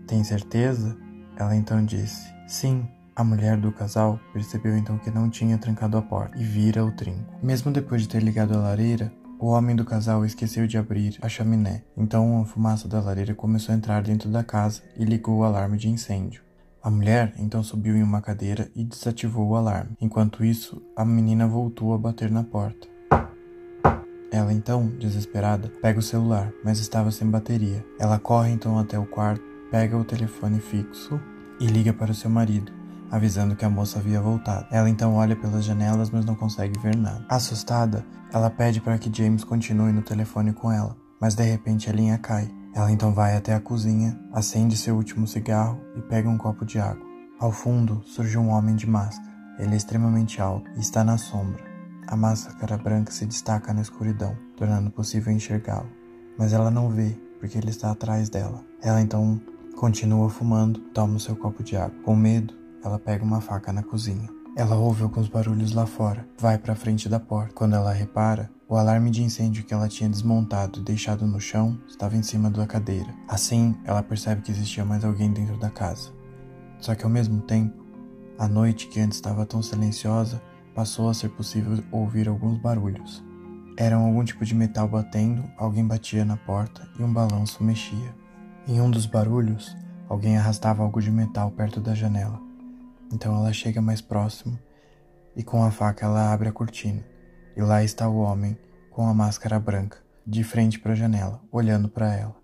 [0.07, 0.97] Tem certeza?
[1.35, 6.01] Ela então disse: Sim, a mulher do casal percebeu então que não tinha trancado a
[6.03, 7.33] porta e vira o trinco.
[7.41, 11.27] Mesmo depois de ter ligado a lareira, o homem do casal esqueceu de abrir a
[11.27, 15.43] chaminé, então a fumaça da lareira começou a entrar dentro da casa e ligou o
[15.43, 16.43] alarme de incêndio.
[16.83, 19.97] A mulher então subiu em uma cadeira e desativou o alarme.
[19.99, 22.87] Enquanto isso, a menina voltou a bater na porta.
[24.31, 27.83] Ela então, desesperada, pega o celular, mas estava sem bateria.
[27.99, 31.19] Ela corre então até o quarto, pega o telefone fixo
[31.59, 32.76] e liga para seu marido
[33.11, 34.67] avisando que a moça havia voltado.
[34.71, 37.25] Ela então olha pelas janelas, mas não consegue ver nada.
[37.29, 41.93] Assustada, ela pede para que James continue no telefone com ela, mas de repente a
[41.93, 42.49] linha cai.
[42.73, 46.79] Ela então vai até a cozinha, acende seu último cigarro e pega um copo de
[46.79, 47.05] água.
[47.39, 49.35] Ao fundo surge um homem de máscara.
[49.57, 51.63] Ele é extremamente alto e está na sombra.
[52.07, 55.89] A máscara branca se destaca na escuridão, tornando possível enxergá-lo,
[56.37, 58.63] mas ela não vê porque ele está atrás dela.
[58.81, 59.41] Ela então
[59.75, 61.97] continua fumando, toma seu copo de água.
[62.03, 64.29] Com medo, ela pega uma faca na cozinha.
[64.55, 67.53] Ela ouve alguns barulhos lá fora, vai para a frente da porta.
[67.53, 71.79] Quando ela repara, o alarme de incêndio que ela tinha desmontado e deixado no chão
[71.87, 73.13] estava em cima da cadeira.
[73.27, 76.11] Assim, ela percebe que existia mais alguém dentro da casa.
[76.79, 77.85] Só que ao mesmo tempo,
[78.39, 80.41] a noite que antes estava tão silenciosa
[80.73, 83.23] passou a ser possível ouvir alguns barulhos.
[83.77, 88.15] Eram algum tipo de metal batendo, alguém batia na porta e um balanço mexia.
[88.67, 89.77] Em um dos barulhos,
[90.09, 92.46] alguém arrastava algo de metal perto da janela.
[93.11, 94.59] Então ela chega mais próximo
[95.35, 97.03] e com a faca ela abre a cortina.
[97.55, 98.57] E lá está o homem
[98.91, 102.35] com a máscara branca, de frente para a janela, olhando para ela.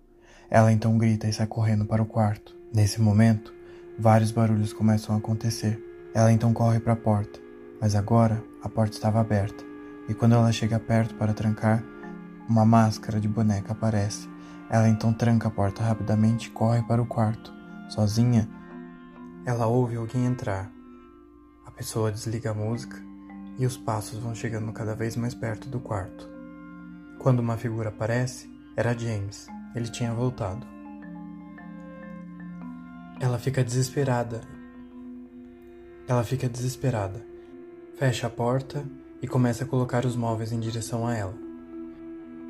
[0.50, 2.56] Ela então grita e sai correndo para o quarto.
[2.72, 3.52] Nesse momento,
[3.98, 5.82] vários barulhos começam a acontecer.
[6.14, 7.40] Ela então corre para a porta,
[7.80, 9.64] mas agora a porta estava aberta.
[10.08, 11.82] E quando ela chega perto para trancar,
[12.48, 14.28] uma máscara de boneca aparece.
[14.70, 17.52] Ela então tranca a porta rapidamente e corre para o quarto.
[17.88, 18.48] Sozinha,
[19.46, 20.70] ela ouve alguém entrar.
[21.66, 22.96] A pessoa desliga a música
[23.58, 26.28] e os passos vão chegando cada vez mais perto do quarto.
[27.18, 29.46] Quando uma figura aparece, era James.
[29.74, 30.66] Ele tinha voltado.
[33.20, 34.40] Ela fica desesperada.
[36.08, 37.24] Ela fica desesperada.
[37.96, 38.84] Fecha a porta
[39.22, 41.34] e começa a colocar os móveis em direção a ela.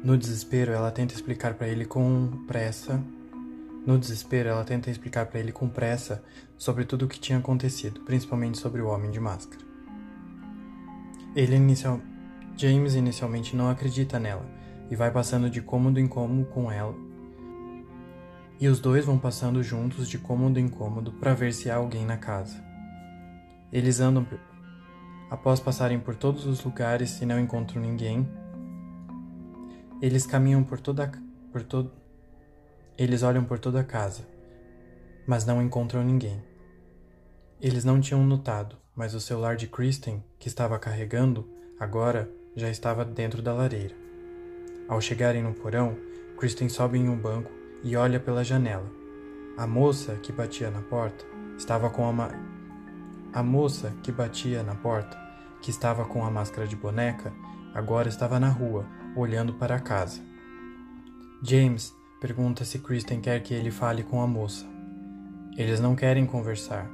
[0.03, 3.03] No desespero, ela tenta explicar para ele com pressa.
[3.87, 6.25] No desespero, ela tenta explicar para ele com pressa
[6.57, 9.63] sobre tudo o que tinha acontecido, principalmente sobre o homem de máscara.
[11.37, 12.01] Ele inicial...
[12.57, 14.49] James inicialmente não acredita nela
[14.89, 16.95] e vai passando de cômodo em cômodo com ela.
[18.61, 22.07] E os dois vão passando juntos de cômodo em cômodo para ver se há alguém
[22.07, 22.63] na casa.
[23.73, 24.25] Eles andam
[25.29, 28.29] após passarem por todos os lugares e não encontram ninguém.
[30.01, 31.11] Eles caminham por toda
[31.51, 31.91] por todo
[32.97, 34.25] Eles olham por toda a casa,
[35.27, 36.41] mas não encontram ninguém.
[37.61, 41.49] Eles não tinham notado, mas o celular de Kristen, que estava carregando,
[41.81, 43.97] agora já estava dentro da lareira.
[44.87, 45.97] Ao chegarem no porão,
[46.39, 47.51] Kristen sobe em um banco
[47.83, 48.89] e olha pela janela.
[49.57, 51.25] A moça que batia na porta
[51.59, 52.31] estava com a ma...
[53.33, 55.19] A moça que batia na porta,
[55.61, 57.33] que estava com a máscara de boneca,
[57.75, 60.23] agora estava na rua, olhando para a casa.
[61.43, 61.93] James
[62.25, 64.65] pergunta se Kristen quer que ele fale com a moça.
[65.59, 66.91] Eles não querem conversar.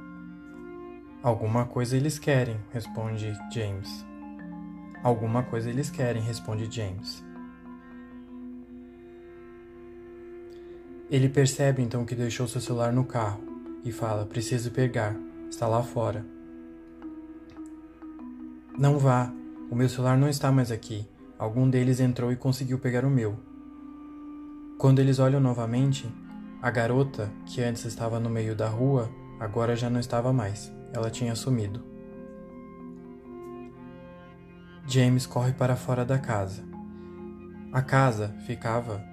[1.23, 4.05] Alguma coisa eles querem, responde James.
[5.01, 7.23] Alguma coisa eles querem, responde James.
[11.09, 13.41] Ele percebe então que deixou seu celular no carro
[13.85, 15.15] e fala: Preciso pegar,
[15.49, 16.25] está lá fora.
[18.77, 19.31] Não vá,
[19.69, 21.07] o meu celular não está mais aqui.
[21.39, 23.50] Algum deles entrou e conseguiu pegar o meu.
[24.81, 26.11] Quando eles olham novamente,
[26.59, 30.73] a garota, que antes estava no meio da rua, agora já não estava mais.
[30.91, 31.85] Ela tinha sumido.
[34.87, 36.63] James corre para fora da casa.
[37.71, 39.05] A casa ficava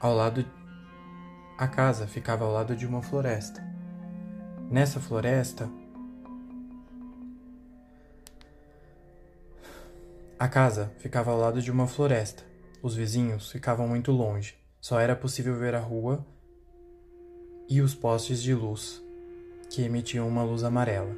[0.00, 0.44] ao lado
[1.56, 3.62] a casa ficava ao lado de uma floresta.
[4.68, 5.70] Nessa floresta,
[10.36, 12.42] a casa ficava ao lado de uma floresta.
[12.82, 14.58] Os vizinhos ficavam muito longe.
[14.80, 16.24] Só era possível ver a rua
[17.68, 19.02] e os postes de luz
[19.70, 21.14] que emitiam uma luz amarela.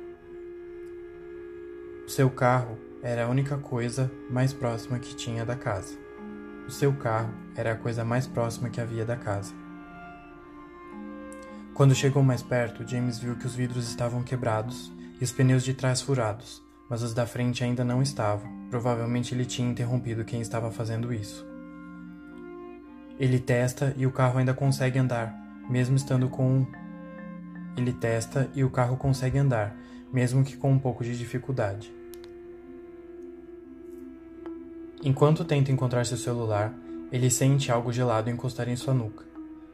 [2.06, 5.96] O seu carro era a única coisa mais próxima que tinha da casa.
[6.66, 9.54] O seu carro era a coisa mais próxima que havia da casa.
[11.74, 15.74] Quando chegou mais perto, James viu que os vidros estavam quebrados e os pneus de
[15.74, 18.50] trás furados, mas os da frente ainda não estavam.
[18.70, 21.49] Provavelmente ele tinha interrompido quem estava fazendo isso.
[23.20, 25.30] Ele testa e o carro ainda consegue andar,
[25.68, 26.66] mesmo estando com
[27.76, 29.76] ele testa e o carro consegue andar,
[30.10, 31.92] mesmo que com um pouco de dificuldade.
[35.04, 36.74] Enquanto tenta encontrar seu celular,
[37.12, 39.24] ele sente algo gelado encostar em sua nuca.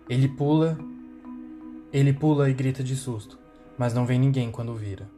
[0.08, 0.76] Ele pula,
[1.92, 3.38] ele pula e grita de susto,
[3.78, 5.08] mas não vê ninguém quando vira.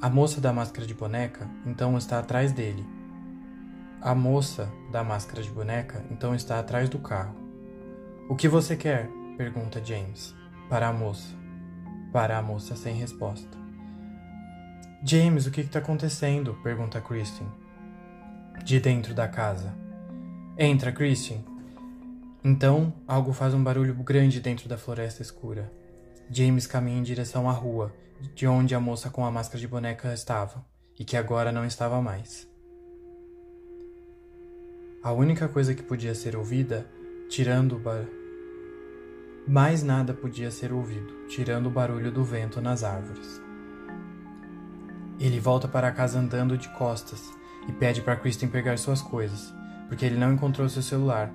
[0.00, 2.99] A moça da máscara de boneca então está atrás dele.
[4.02, 7.36] A moça da máscara de boneca então está atrás do carro.
[8.28, 9.08] O que você quer?
[9.36, 10.34] pergunta James
[10.68, 11.40] para a moça
[12.12, 13.58] para a moça sem resposta.
[15.04, 16.54] James, o que está acontecendo?
[16.62, 17.46] pergunta Christian.
[18.64, 19.74] De dentro da casa.
[20.58, 21.38] Entra, Christian.
[22.44, 25.72] Então, algo faz um barulho grande dentro da floresta escura.
[26.30, 27.92] James caminha em direção à rua,
[28.34, 30.64] de onde a moça com a máscara de boneca estava,
[30.98, 32.49] e que agora não estava mais.
[35.02, 36.86] A única coisa que podia ser ouvida,
[37.28, 38.20] tirando o barulho
[39.48, 43.40] mais nada podia ser ouvido, tirando o barulho do vento nas árvores.
[45.18, 47.32] Ele volta para casa andando de costas
[47.66, 49.52] e pede para Kristen pegar suas coisas,
[49.88, 51.32] porque ele não encontrou seu celular.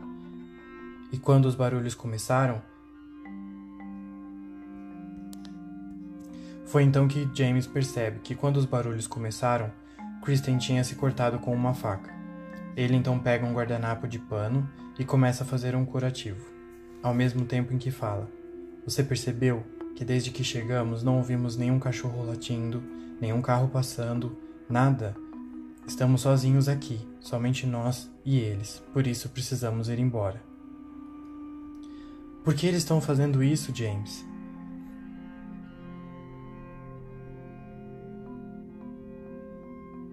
[1.12, 2.62] E quando os barulhos começaram,
[6.66, 9.72] foi então que James percebe que quando os barulhos começaram,
[10.24, 12.15] Kristen tinha se cortado com uma faca.
[12.76, 16.56] Ele então pega um guardanapo de pano e começa a fazer um curativo
[17.06, 18.28] ao mesmo tempo em que fala.
[18.84, 19.64] Você percebeu
[19.96, 22.84] que desde que chegamos não ouvimos nenhum cachorro latindo,
[23.22, 24.36] nenhum carro passando,
[24.68, 25.16] nada?
[25.88, 30.42] Estamos sozinhos aqui, somente nós e eles, por isso precisamos ir embora.
[32.44, 34.26] Por que eles estão fazendo isso, James?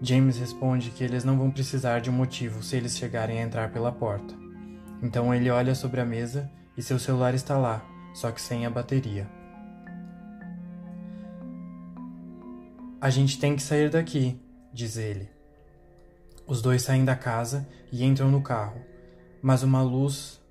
[0.05, 3.71] James responde que eles não vão precisar de um motivo se eles chegarem a entrar
[3.71, 4.35] pela porta.
[5.01, 8.71] Então ele olha sobre a mesa e seu celular está lá, só que sem a
[8.71, 9.31] bateria.
[13.01, 14.41] A gente tem que sair daqui,
[14.73, 15.31] diz ele.
[16.49, 18.81] Os dois saem da casa e entram no carro,
[19.41, 20.43] mas uma luz.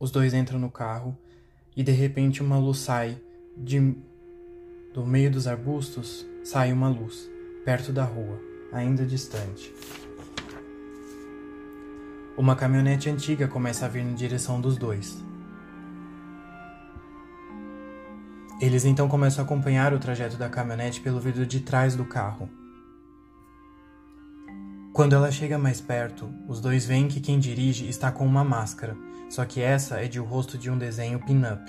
[0.00, 1.16] Os dois entram no carro
[1.76, 3.20] e de repente uma luz sai
[3.56, 3.96] de
[4.92, 7.30] do meio dos arbustos sai uma luz
[7.64, 9.74] perto da rua ainda distante.
[12.36, 15.22] Uma caminhonete antiga começa a vir na direção dos dois.
[18.60, 22.48] Eles então começam a acompanhar o trajeto da caminhonete pelo vidro de trás do carro.
[24.92, 28.96] Quando ela chega mais perto, os dois veem que quem dirige está com uma máscara,
[29.30, 31.62] só que essa é de o rosto de um desenho pin-up.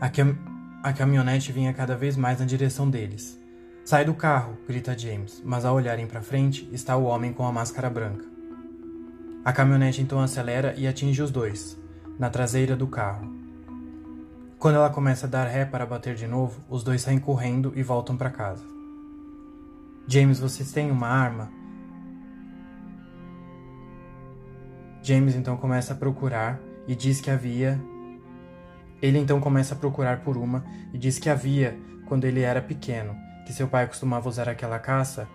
[0.00, 0.38] A, cam
[0.84, 3.39] a caminhonete vinha cada vez mais na direção deles.
[3.90, 7.50] Sai do carro, grita James, mas ao olharem para frente está o homem com a
[7.50, 8.24] máscara branca.
[9.44, 11.76] A caminhonete então acelera e atinge os dois,
[12.16, 13.28] na traseira do carro.
[14.60, 17.82] Quando ela começa a dar ré para bater de novo, os dois saem correndo e
[17.82, 18.64] voltam para casa.
[20.06, 21.50] James, vocês têm uma arma?
[25.02, 27.76] James então começa a procurar e diz que havia.
[29.02, 30.64] Ele então começa a procurar por uma
[30.94, 31.76] e diz que havia
[32.06, 33.16] quando ele era pequeno,
[33.50, 35.28] que seu pai costumava usar aquela caça,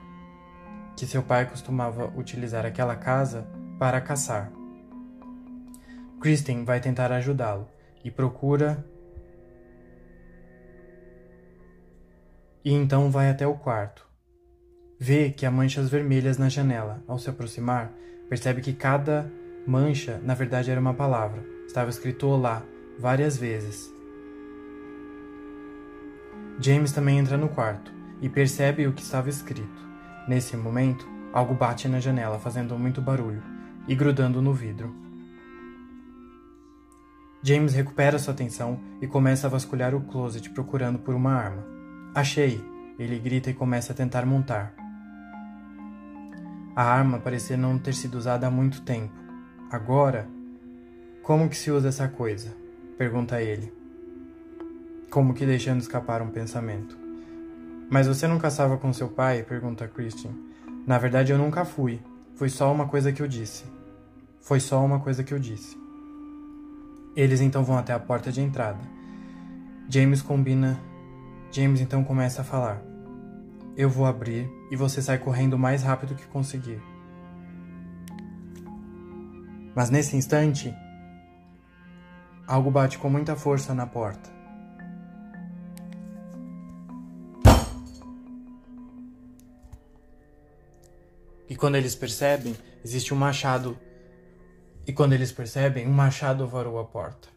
[0.96, 3.46] que seu pai costumava utilizar aquela casa
[3.78, 4.50] para caçar.
[6.22, 7.68] Kristen vai tentar ajudá-lo
[8.06, 8.86] e procura
[12.64, 14.08] e então vai até o quarto.
[14.98, 17.04] Vê que há manchas vermelhas na janela.
[17.06, 17.92] Ao se aproximar,
[18.30, 19.30] percebe que cada
[19.68, 21.44] mancha, na verdade, era uma palavra.
[21.68, 22.64] Estava escrito Olá
[22.98, 23.94] várias vezes.
[26.62, 29.84] James também entra no quarto e percebe o que estava escrito.
[30.28, 33.44] Nesse momento, algo bate na janela, fazendo muito barulho
[33.88, 34.94] e grudando no vidro.
[37.44, 41.64] James recupera sua atenção e começa a vasculhar o closet procurando por uma arma.
[42.16, 42.64] Achei!
[42.98, 44.74] Ele grita e começa a tentar montar.
[46.76, 49.14] A arma parecia não ter sido usada há muito tempo.
[49.70, 50.28] Agora,
[51.22, 52.56] como que se usa essa coisa?
[52.98, 53.72] Pergunta ele.
[55.10, 57.05] Como que deixando escapar um pensamento.
[57.90, 59.44] Mas você não caçava com seu pai?
[59.44, 60.32] Pergunta Christian.
[60.86, 62.02] Na verdade, eu nunca fui.
[62.36, 63.66] Foi só uma coisa que eu disse.
[64.42, 65.78] Foi só uma coisa que eu disse.
[67.16, 68.80] Eles então vão até a porta de entrada.
[69.90, 70.80] James combina
[71.56, 72.82] James então começa a falar.
[73.78, 76.82] Eu vou abrir e você sai correndo o mais rápido que conseguir.
[79.74, 80.76] Mas nesse instante,
[82.46, 84.35] algo bate com muita força na porta.
[91.50, 93.78] E quando eles percebem, existe um machado.
[94.88, 97.30] E quando eles percebem, um machado varou a porta.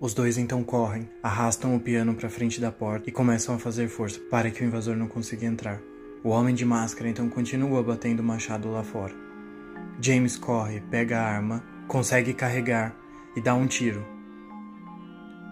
[0.00, 3.88] Os dois então correm, arrastam o piano para frente da porta e começam a fazer
[3.88, 5.80] força para que o invasor não consiga entrar.
[6.22, 9.14] O homem de máscara então continua batendo o machado lá fora.
[10.00, 12.96] James corre, pega a arma, consegue carregar
[13.34, 14.06] e dá um tiro.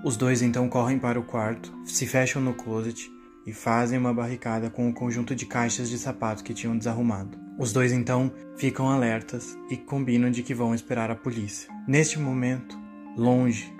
[0.04, 3.15] Os dois então correm para o quarto, se fecham no closet
[3.46, 7.38] e fazem uma barricada com o conjunto de caixas de sapatos que tinham desarrumado.
[7.58, 11.72] Os dois então ficam alertas e combinam de que vão esperar a polícia.
[11.86, 12.76] Neste momento,
[13.16, 13.72] longe,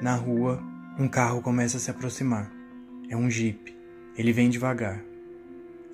[0.00, 0.60] na rua,
[0.98, 2.52] um carro começa a se aproximar.
[3.08, 3.74] É um jipe.
[4.18, 5.02] Ele vem devagar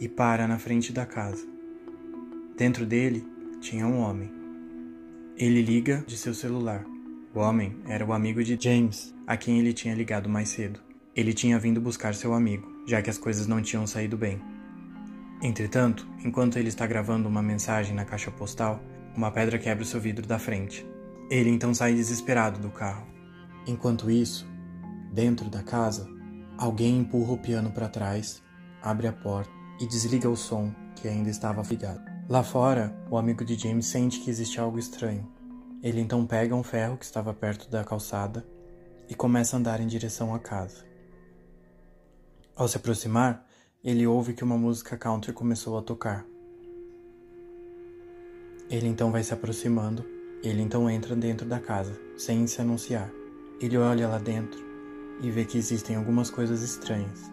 [0.01, 1.47] e para na frente da casa.
[2.57, 3.25] Dentro dele
[3.61, 4.33] tinha um homem.
[5.37, 6.85] Ele liga de seu celular.
[7.35, 10.81] O homem era o amigo de James, a quem ele tinha ligado mais cedo.
[11.15, 14.41] Ele tinha vindo buscar seu amigo, já que as coisas não tinham saído bem.
[15.43, 18.83] Entretanto, enquanto ele está gravando uma mensagem na caixa postal,
[19.15, 20.89] uma pedra quebra o seu vidro da frente.
[21.31, 23.07] Ele então sai desesperado do carro.
[23.67, 24.49] Enquanto isso,
[25.13, 26.09] dentro da casa,
[26.57, 28.43] alguém empurra o piano para trás,
[28.83, 32.01] abre a porta e desliga o som que ainda estava ligado.
[32.27, 35.31] Lá fora, o amigo de James sente que existe algo estranho.
[35.83, 38.47] Ele então pega um ferro que estava perto da calçada
[39.11, 40.88] e começa a andar em direção à casa.
[42.59, 43.47] Ao se aproximar,
[43.85, 46.27] ele ouve que uma música country começou a tocar.
[48.69, 50.05] Ele então vai se aproximando,
[50.43, 53.09] ele então entra dentro da casa, sem se anunciar.
[53.61, 54.59] Ele olha lá dentro
[55.23, 57.31] e vê que existem algumas coisas estranhas.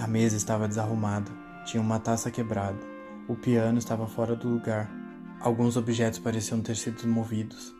[0.00, 1.30] A mesa estava desarrumada,
[1.64, 2.80] tinha uma taça quebrada,
[3.28, 4.90] o piano estava fora do lugar,
[5.38, 7.72] alguns objetos pareciam ter sido movidos.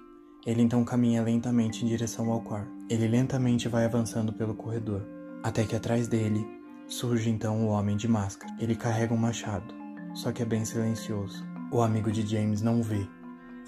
[0.46, 2.70] Ele então caminha lentamente em direção ao quarto.
[2.88, 5.04] Ele lentamente vai avançando pelo corredor,
[5.42, 6.59] até que atrás dele
[6.90, 8.52] surge então o homem de máscara.
[8.58, 9.72] Ele carrega um machado,
[10.12, 11.46] só que é bem silencioso.
[11.72, 13.06] O amigo de James não vê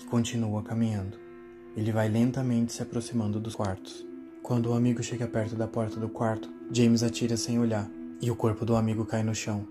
[0.00, 1.16] e continua caminhando.
[1.76, 4.04] Ele vai lentamente se aproximando dos quartos.
[4.42, 7.88] Quando o amigo chega perto da porta do quarto, James atira sem olhar
[8.20, 9.66] e o corpo do amigo cai no chão.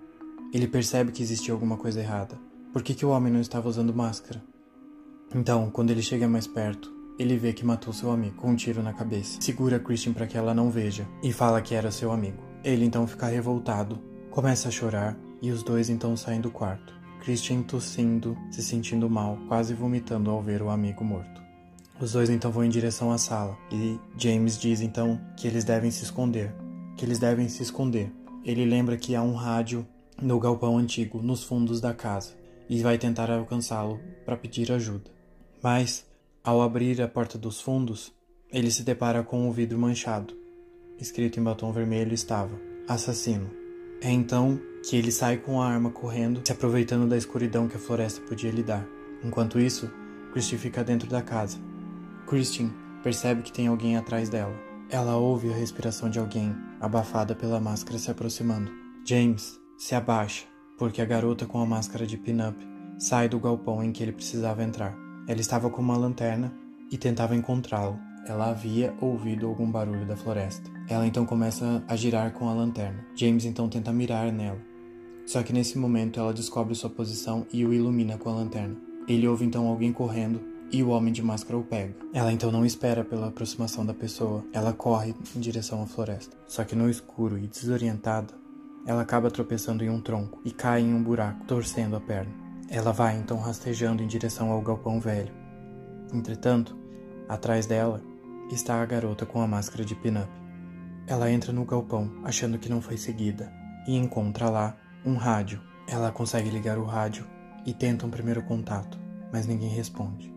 [0.53, 2.39] Ele percebe que existia alguma coisa errada.
[2.71, 4.41] Por que, que o homem não estava usando máscara?
[5.35, 8.81] Então, quando ele chega mais perto, ele vê que matou seu amigo com um tiro
[8.81, 9.41] na cabeça.
[9.41, 12.50] Segura Christian para que ela não veja e fala que era seu amigo.
[12.63, 13.99] Ele então fica revoltado,
[14.29, 16.93] começa a chorar e os dois então saem do quarto.
[17.21, 21.41] Christian tossindo, se sentindo mal, quase vomitando ao ver o amigo morto.
[21.99, 25.91] Os dois então vão em direção à sala e James diz então que eles devem
[25.91, 26.53] se esconder,
[26.97, 28.11] que eles devem se esconder.
[28.43, 29.85] Ele lembra que há um rádio
[30.21, 32.33] no galpão antigo, nos fundos da casa,
[32.69, 35.11] e vai tentar alcançá-lo para pedir ajuda.
[35.63, 36.05] Mas,
[36.43, 38.11] ao abrir a porta dos fundos,
[38.51, 40.40] ele se depara com o vidro manchado.
[41.01, 43.49] Escrito em batom vermelho estava: Assassino.
[43.99, 47.79] É então que ele sai com a arma correndo, se aproveitando da escuridão que a
[47.79, 48.87] floresta podia lhe dar.
[49.23, 49.91] Enquanto isso,
[50.31, 51.57] Christian fica dentro da casa.
[52.27, 52.71] Christian
[53.01, 54.53] percebe que tem alguém atrás dela.
[54.89, 58.71] Ela ouve a respiração de alguém, abafada pela máscara se aproximando.
[59.03, 60.45] James se abaixa,
[60.77, 62.57] porque a garota com a máscara de pin-up
[62.99, 64.95] sai do galpão em que ele precisava entrar.
[65.27, 66.53] Ela estava com uma lanterna
[66.91, 68.10] e tentava encontrá-lo.
[68.27, 70.69] Ela havia ouvido algum barulho da floresta.
[70.87, 73.05] Ela então começa a girar com a lanterna.
[73.15, 74.59] James então tenta mirar nela.
[75.25, 78.75] Só que nesse momento ela descobre sua posição e o ilumina com a lanterna.
[79.07, 80.41] Ele ouve então alguém correndo
[80.71, 81.95] e o homem de máscara o pega.
[82.13, 86.37] Ela então não espera pela aproximação da pessoa, ela corre em direção à floresta.
[86.47, 88.33] Só que no escuro e desorientada,
[88.85, 92.31] ela acaba tropeçando em um tronco e cai em um buraco, torcendo a perna.
[92.69, 95.33] Ela vai então rastejando em direção ao galpão velho.
[96.13, 96.75] Entretanto,
[97.27, 98.01] atrás dela
[98.55, 100.31] está a garota com a máscara de pin-up.
[101.07, 103.51] Ela entra no galpão, achando que não foi seguida,
[103.87, 105.61] e encontra lá um rádio.
[105.87, 107.27] Ela consegue ligar o rádio
[107.65, 108.99] e tenta um primeiro contato,
[109.31, 110.33] mas ninguém responde.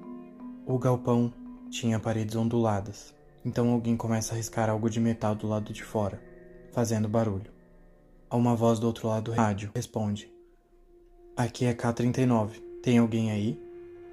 [0.66, 1.32] O galpão
[1.70, 6.22] tinha paredes onduladas, então alguém começa a riscar algo de metal do lado de fora,
[6.72, 7.52] fazendo barulho.
[8.30, 10.32] A uma voz do outro lado do rádio responde:
[11.36, 13.60] Aqui é K39, tem alguém aí?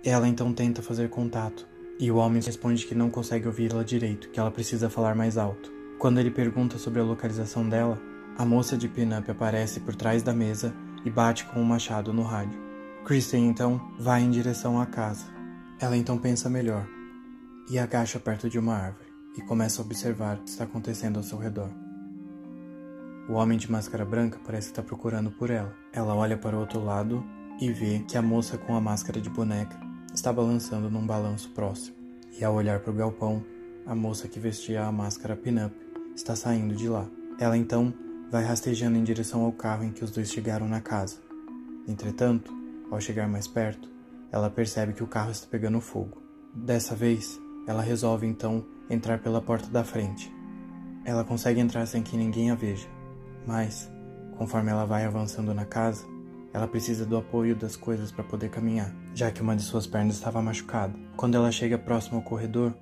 [0.03, 1.67] Ela então tenta fazer contato,
[2.01, 5.71] e o homem responde que não consegue ouvi-la direito, que ela precisa falar mais alto.
[5.97, 7.97] Quando ele pergunta sobre a localização dela,
[8.37, 10.73] a moça de pin-up aparece por trás da mesa
[11.05, 12.59] e bate com um machado no rádio.
[13.05, 15.41] Kristen então vai em direção à casa
[15.81, 16.87] ela então pensa melhor
[17.67, 21.23] e agacha perto de uma árvore e começa a observar o que está acontecendo ao
[21.23, 21.71] seu redor.
[23.27, 25.73] O homem de máscara branca parece estar procurando por ela.
[25.91, 27.25] Ela olha para o outro lado
[27.59, 29.75] e vê que a moça com a máscara de boneca
[30.21, 31.95] está balançando num balanço próximo.
[32.39, 33.43] E ao olhar para o galpão,
[33.87, 35.75] a moça que vestia a máscara pin-up
[36.15, 37.07] está saindo de lá.
[37.39, 37.91] Ela então
[38.29, 41.17] vai rastejando em direção ao carro em que os dois chegaram na casa.
[41.87, 42.53] Entretanto,
[42.91, 43.89] ao chegar mais perto,
[44.31, 46.21] ela percebe que o carro está pegando fogo.
[46.53, 50.31] Dessa vez, ela resolve então entrar pela porta da frente.
[51.03, 52.87] Ela consegue entrar sem que ninguém a veja,
[53.47, 53.89] mas,
[54.37, 56.05] conforme ela vai avançando na casa,
[56.53, 60.15] ela precisa do apoio das coisas para poder caminhar, já que uma de suas pernas
[60.15, 60.93] estava machucada.
[61.15, 62.75] Quando ela chega próximo ao corredor,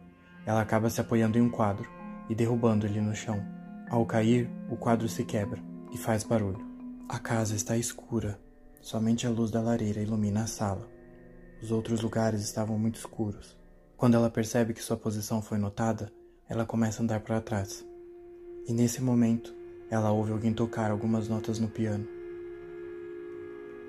[0.45, 1.87] ela acaba se apoiando em um quadro
[2.29, 3.45] e derrubando ele no chão.
[3.89, 5.61] Ao cair, o quadro se quebra
[5.91, 6.65] e faz barulho.
[7.07, 8.39] A casa está escura,
[8.81, 10.87] somente a luz da lareira ilumina a sala.
[11.61, 13.57] Os outros lugares estavam muito escuros.
[13.97, 16.11] Quando ela percebe que sua posição foi notada,
[16.47, 17.85] ela começa a andar para trás.
[18.67, 19.53] E nesse momento,
[19.89, 22.07] ela ouve alguém tocar algumas notas no piano.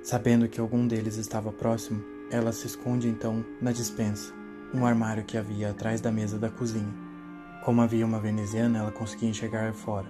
[0.02, 4.32] Sabendo que algum deles estava próximo, ela se esconde então na dispensa,
[4.72, 6.94] um armário que havia atrás da mesa da cozinha.
[7.64, 10.08] Como havia uma veneziana, ela conseguia enxergar fora,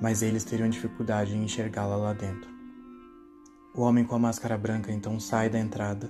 [0.00, 2.48] mas eles teriam dificuldade em enxergá-la lá dentro.
[3.74, 6.08] O homem com a máscara branca então sai da entrada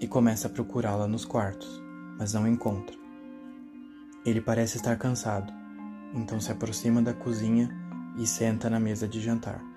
[0.00, 1.82] e começa a procurá-la nos quartos,
[2.18, 2.96] mas não encontra.
[4.24, 5.52] Ele parece estar cansado,
[6.14, 7.68] então se aproxima da cozinha
[8.16, 9.75] e senta na mesa de jantar.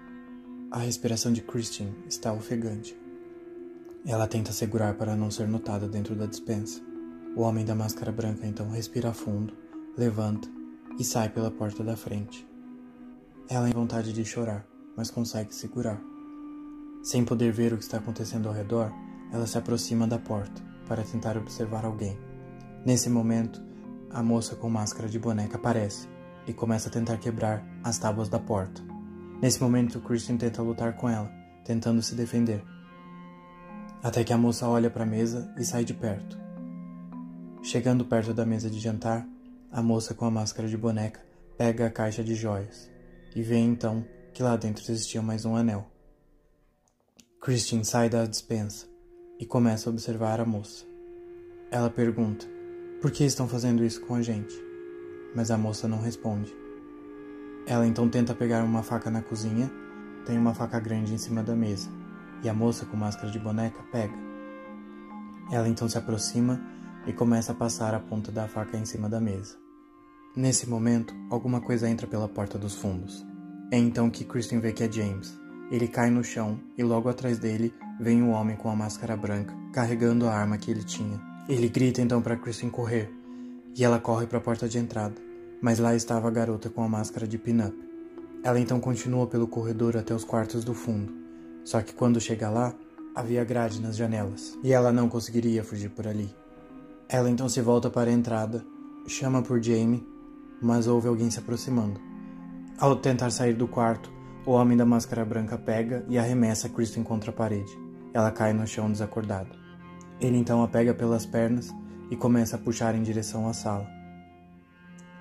[0.71, 2.95] A respiração de Christian está ofegante.
[4.05, 6.79] Ela tenta segurar para não ser notada dentro da dispensa.
[7.35, 9.51] O homem da máscara branca então respira fundo,
[9.97, 10.47] levanta
[10.99, 12.47] e sai pela porta da frente.
[13.49, 14.63] Ela tem vontade de chorar,
[14.95, 15.99] mas consegue segurar.
[17.01, 18.93] Sem poder ver o que está acontecendo ao redor,
[19.33, 22.15] ela se aproxima da porta para tentar observar alguém.
[22.85, 23.59] Nesse momento,
[24.11, 26.07] a moça com máscara de boneca aparece
[26.45, 28.88] e começa a tentar quebrar as tábuas da porta.
[29.41, 31.31] Nesse momento, Christian tenta lutar com ela,
[31.63, 32.61] tentando se defender.
[34.03, 36.37] Até que a moça olha para a mesa e sai de perto.
[37.63, 39.25] Chegando perto da mesa de jantar,
[39.71, 41.21] a moça com a máscara de boneca
[41.57, 42.89] pega a caixa de joias
[43.35, 45.89] e vê então que lá dentro existia mais um anel.
[47.41, 48.87] Christian sai da dispensa
[49.39, 50.85] e começa a observar a moça.
[51.71, 52.45] Ela pergunta:
[53.01, 54.55] Por que estão fazendo isso com a gente?
[55.33, 56.58] Mas a moça não responde.
[57.69, 59.71] Ela então tenta pegar uma faca na cozinha,
[60.25, 61.87] tem uma faca grande em cima da mesa,
[62.41, 64.15] e a moça com máscara de boneca pega.
[65.51, 66.59] Ela então se aproxima
[67.05, 69.55] e começa a passar a ponta da faca em cima da mesa.
[70.35, 73.23] Nesse momento, alguma coisa entra pela porta dos fundos.
[73.71, 75.39] É então que Kristen vê que é James.
[75.69, 79.53] Ele cai no chão e logo atrás dele vem o homem com a máscara branca,
[79.71, 81.21] carregando a arma que ele tinha.
[81.47, 83.13] Ele grita então para Kristen correr,
[83.77, 85.28] e ela corre para a porta de entrada,
[85.61, 87.75] mas lá estava a garota com a máscara de pin-up.
[88.43, 91.13] Ela então continua pelo corredor até os quartos do fundo,
[91.63, 92.73] só que quando chega lá,
[93.13, 96.33] havia grade nas janelas, e ela não conseguiria fugir por ali.
[97.07, 98.63] Ela então se volta para a entrada,
[99.07, 100.07] chama por Jamie,
[100.61, 101.99] mas ouve alguém se aproximando.
[102.77, 104.09] Ao tentar sair do quarto,
[104.45, 107.71] o homem da máscara branca pega e arremessa Kristen contra a parede.
[108.13, 109.49] Ela cai no chão desacordada.
[110.19, 111.69] Ele então a pega pelas pernas
[112.09, 113.98] e começa a puxar em direção à sala.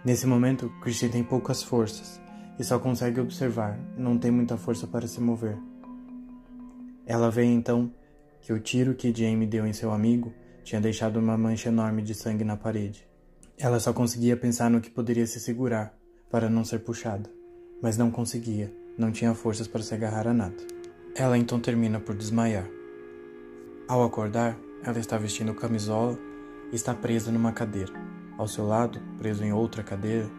[0.08, 2.18] Nesse momento, Kristen tem poucas forças
[2.58, 5.58] e só consegue observar, não tem muita força para se mover.
[7.04, 7.92] Ela vê então
[8.40, 10.32] que o tiro que Jamie deu em seu amigo
[10.64, 13.06] tinha deixado uma mancha enorme de sangue na parede.
[13.58, 15.94] Ela só conseguia pensar no que poderia se segurar
[16.30, 17.30] para não ser puxada,
[17.82, 20.56] mas não conseguia, não tinha forças para se agarrar a nada.
[21.14, 22.66] Ela então termina por desmaiar.
[23.86, 26.18] Ao acordar, ela está vestindo camisola
[26.72, 28.17] e está presa numa cadeira.
[28.38, 30.30] Ao seu lado, preso em outra cadeira,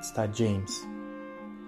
[0.00, 0.88] está James.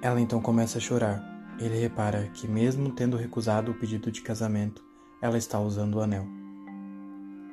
[0.00, 1.22] Ela então começa a chorar.
[1.60, 4.82] Ele repara que, mesmo tendo recusado o pedido de casamento,
[5.20, 6.26] ela está usando o anel.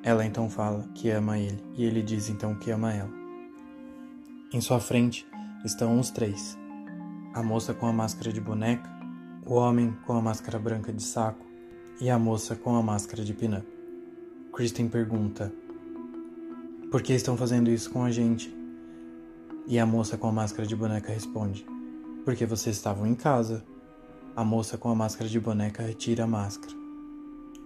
[0.01, 3.11] Ela então fala que ama ele e ele diz então que ama ela.
[4.53, 5.27] Em sua frente
[5.65, 6.57] estão os três:
[7.33, 8.89] a moça com a máscara de boneca,
[9.45, 11.45] o homem com a máscara branca de saco
[11.99, 13.67] e a moça com a máscara de pin-up.
[14.53, 15.53] Kristen pergunta:
[16.91, 18.53] Por que estão fazendo isso com a gente?
[19.65, 21.65] E a moça com a máscara de boneca responde:
[22.25, 23.63] Porque vocês estavam em casa.
[24.35, 26.75] A moça com a máscara de boneca retira a máscara.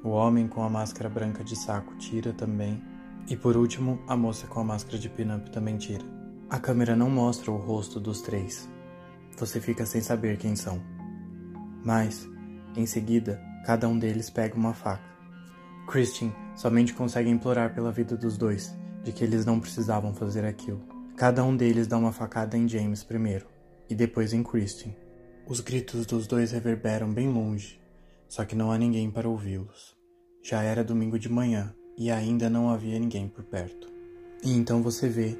[0.03, 2.79] O homem com a máscara branca de saco tira também.
[3.27, 6.05] E por último, a moça com a máscara de pin-up também tira.
[6.47, 8.69] A câmera não mostra o rosto dos três.
[9.37, 10.79] Você fica sem saber quem são.
[11.83, 12.29] Mas,
[12.75, 15.09] em seguida, cada um deles pega uma faca.
[15.87, 18.75] Christian somente consegue implorar pela vida dos dois,
[19.05, 20.81] de que eles não precisavam fazer aquilo.
[21.15, 23.45] Cada um deles dá uma facada em James primeiro,
[23.89, 24.91] e depois em Christian.
[25.47, 27.79] Os gritos dos dois reverberam bem longe,
[28.27, 29.95] só que não há ninguém para ouvi-los.
[30.43, 33.87] Já era domingo de manhã e ainda não havia ninguém por perto.
[34.43, 35.37] E então você vê,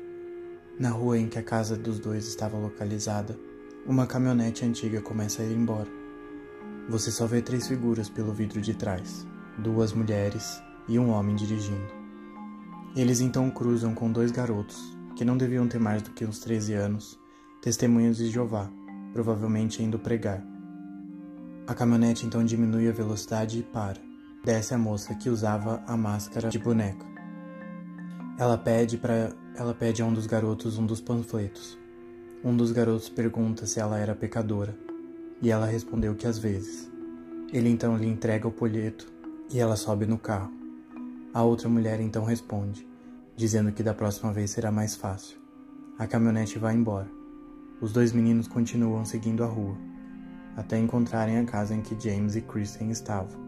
[0.80, 3.38] na rua em que a casa dos dois estava localizada,
[3.86, 5.90] uma caminhonete antiga começa a ir embora.
[6.88, 9.26] Você só vê três figuras pelo vidro de trás
[9.58, 12.05] duas mulheres e um homem dirigindo.
[12.96, 16.74] Eles então cruzam com dois garotos, que não deviam ter mais do que uns 13
[16.76, 17.20] anos,
[17.62, 18.72] testemunhas de Jeová,
[19.12, 20.42] provavelmente indo pregar.
[21.68, 24.00] A caminhonete então diminui a velocidade e para.
[24.46, 27.06] Desce a moça que usava a máscara de boneca.
[28.38, 31.78] Ela pede para ela pede a um dos garotos um dos panfletos.
[32.44, 34.78] Um dos garotos pergunta se ela era pecadora,
[35.42, 36.90] e ela respondeu que às vezes.
[37.52, 39.12] Ele então lhe entrega o folheto
[39.52, 40.65] e ela sobe no carro.
[41.36, 42.88] A outra mulher então responde,
[43.36, 45.38] dizendo que da próxima vez será mais fácil.
[46.00, 47.12] A caminhonete vai embora.
[47.82, 49.76] Os dois meninos continuam seguindo a rua,
[50.56, 53.45] até encontrarem a casa em que James e Kristen estavam.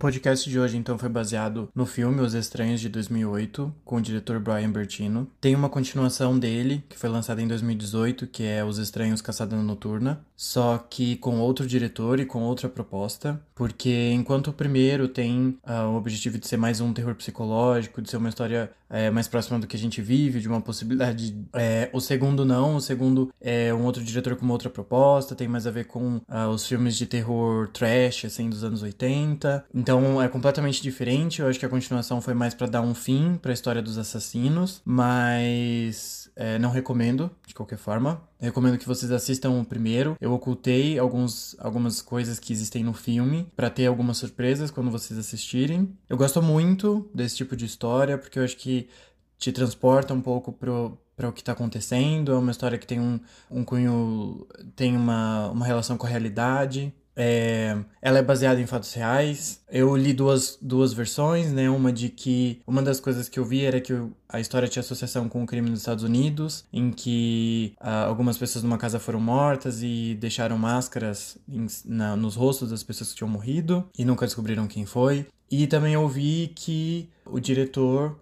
[0.00, 4.40] Podcast de hoje então foi baseado no filme Os Estranhos de 2008, com o diretor
[4.40, 5.28] Brian Bertino.
[5.38, 10.24] Tem uma continuação dele, que foi lançada em 2018, que é Os Estranhos Caçada Noturna,
[10.34, 15.90] só que com outro diretor e com outra proposta, porque enquanto o primeiro tem uh,
[15.92, 19.58] o objetivo de ser mais um terror psicológico, de ser uma história é, mais próxima
[19.58, 21.36] do que a gente vive, de uma possibilidade.
[21.52, 25.46] É, o segundo não, o segundo é um outro diretor com uma outra proposta, tem
[25.46, 29.64] mais a ver com uh, os filmes de terror trash, assim, dos anos 80.
[29.72, 29.89] Então
[30.22, 31.40] é completamente diferente.
[31.40, 33.98] Eu acho que a continuação foi mais para dar um fim para a história dos
[33.98, 38.22] assassinos, mas é, não recomendo de qualquer forma.
[38.38, 40.16] Recomendo que vocês assistam o primeiro.
[40.20, 45.18] Eu ocultei alguns, algumas coisas que existem no filme para ter algumas surpresas quando vocês
[45.18, 45.96] assistirem.
[46.08, 48.88] Eu gosto muito desse tipo de história porque eu acho que
[49.38, 52.98] te transporta um pouco pro para o que está acontecendo, é uma história que tem
[52.98, 53.20] um,
[53.50, 58.94] um cunho, tem uma, uma relação com a realidade, é, ela é baseada em fatos
[58.94, 59.60] reais.
[59.70, 61.68] Eu li duas, duas versões, né?
[61.68, 63.92] Uma de que uma das coisas que eu vi era que
[64.26, 68.64] a história tinha associação com o crime nos Estados Unidos, em que uh, algumas pessoas
[68.64, 73.28] numa casa foram mortas e deixaram máscaras em, na, nos rostos das pessoas que tinham
[73.28, 75.26] morrido e nunca descobriram quem foi.
[75.50, 78.16] E também ouvi que o diretor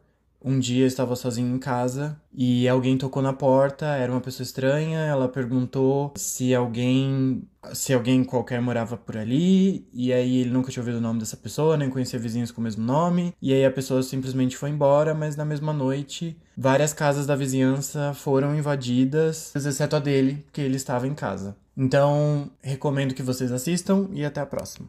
[0.48, 5.00] um dia estava sozinho em casa e alguém tocou na porta, era uma pessoa estranha,
[5.00, 7.42] ela perguntou se alguém
[7.74, 11.36] se alguém qualquer morava por ali, e aí ele nunca tinha ouvido o nome dessa
[11.36, 15.12] pessoa, nem conhecia vizinhos com o mesmo nome, e aí a pessoa simplesmente foi embora,
[15.12, 20.76] mas na mesma noite várias casas da vizinhança foram invadidas, exceto a dele, porque ele
[20.76, 21.54] estava em casa.
[21.76, 24.86] Então, recomendo que vocês assistam e até a próxima.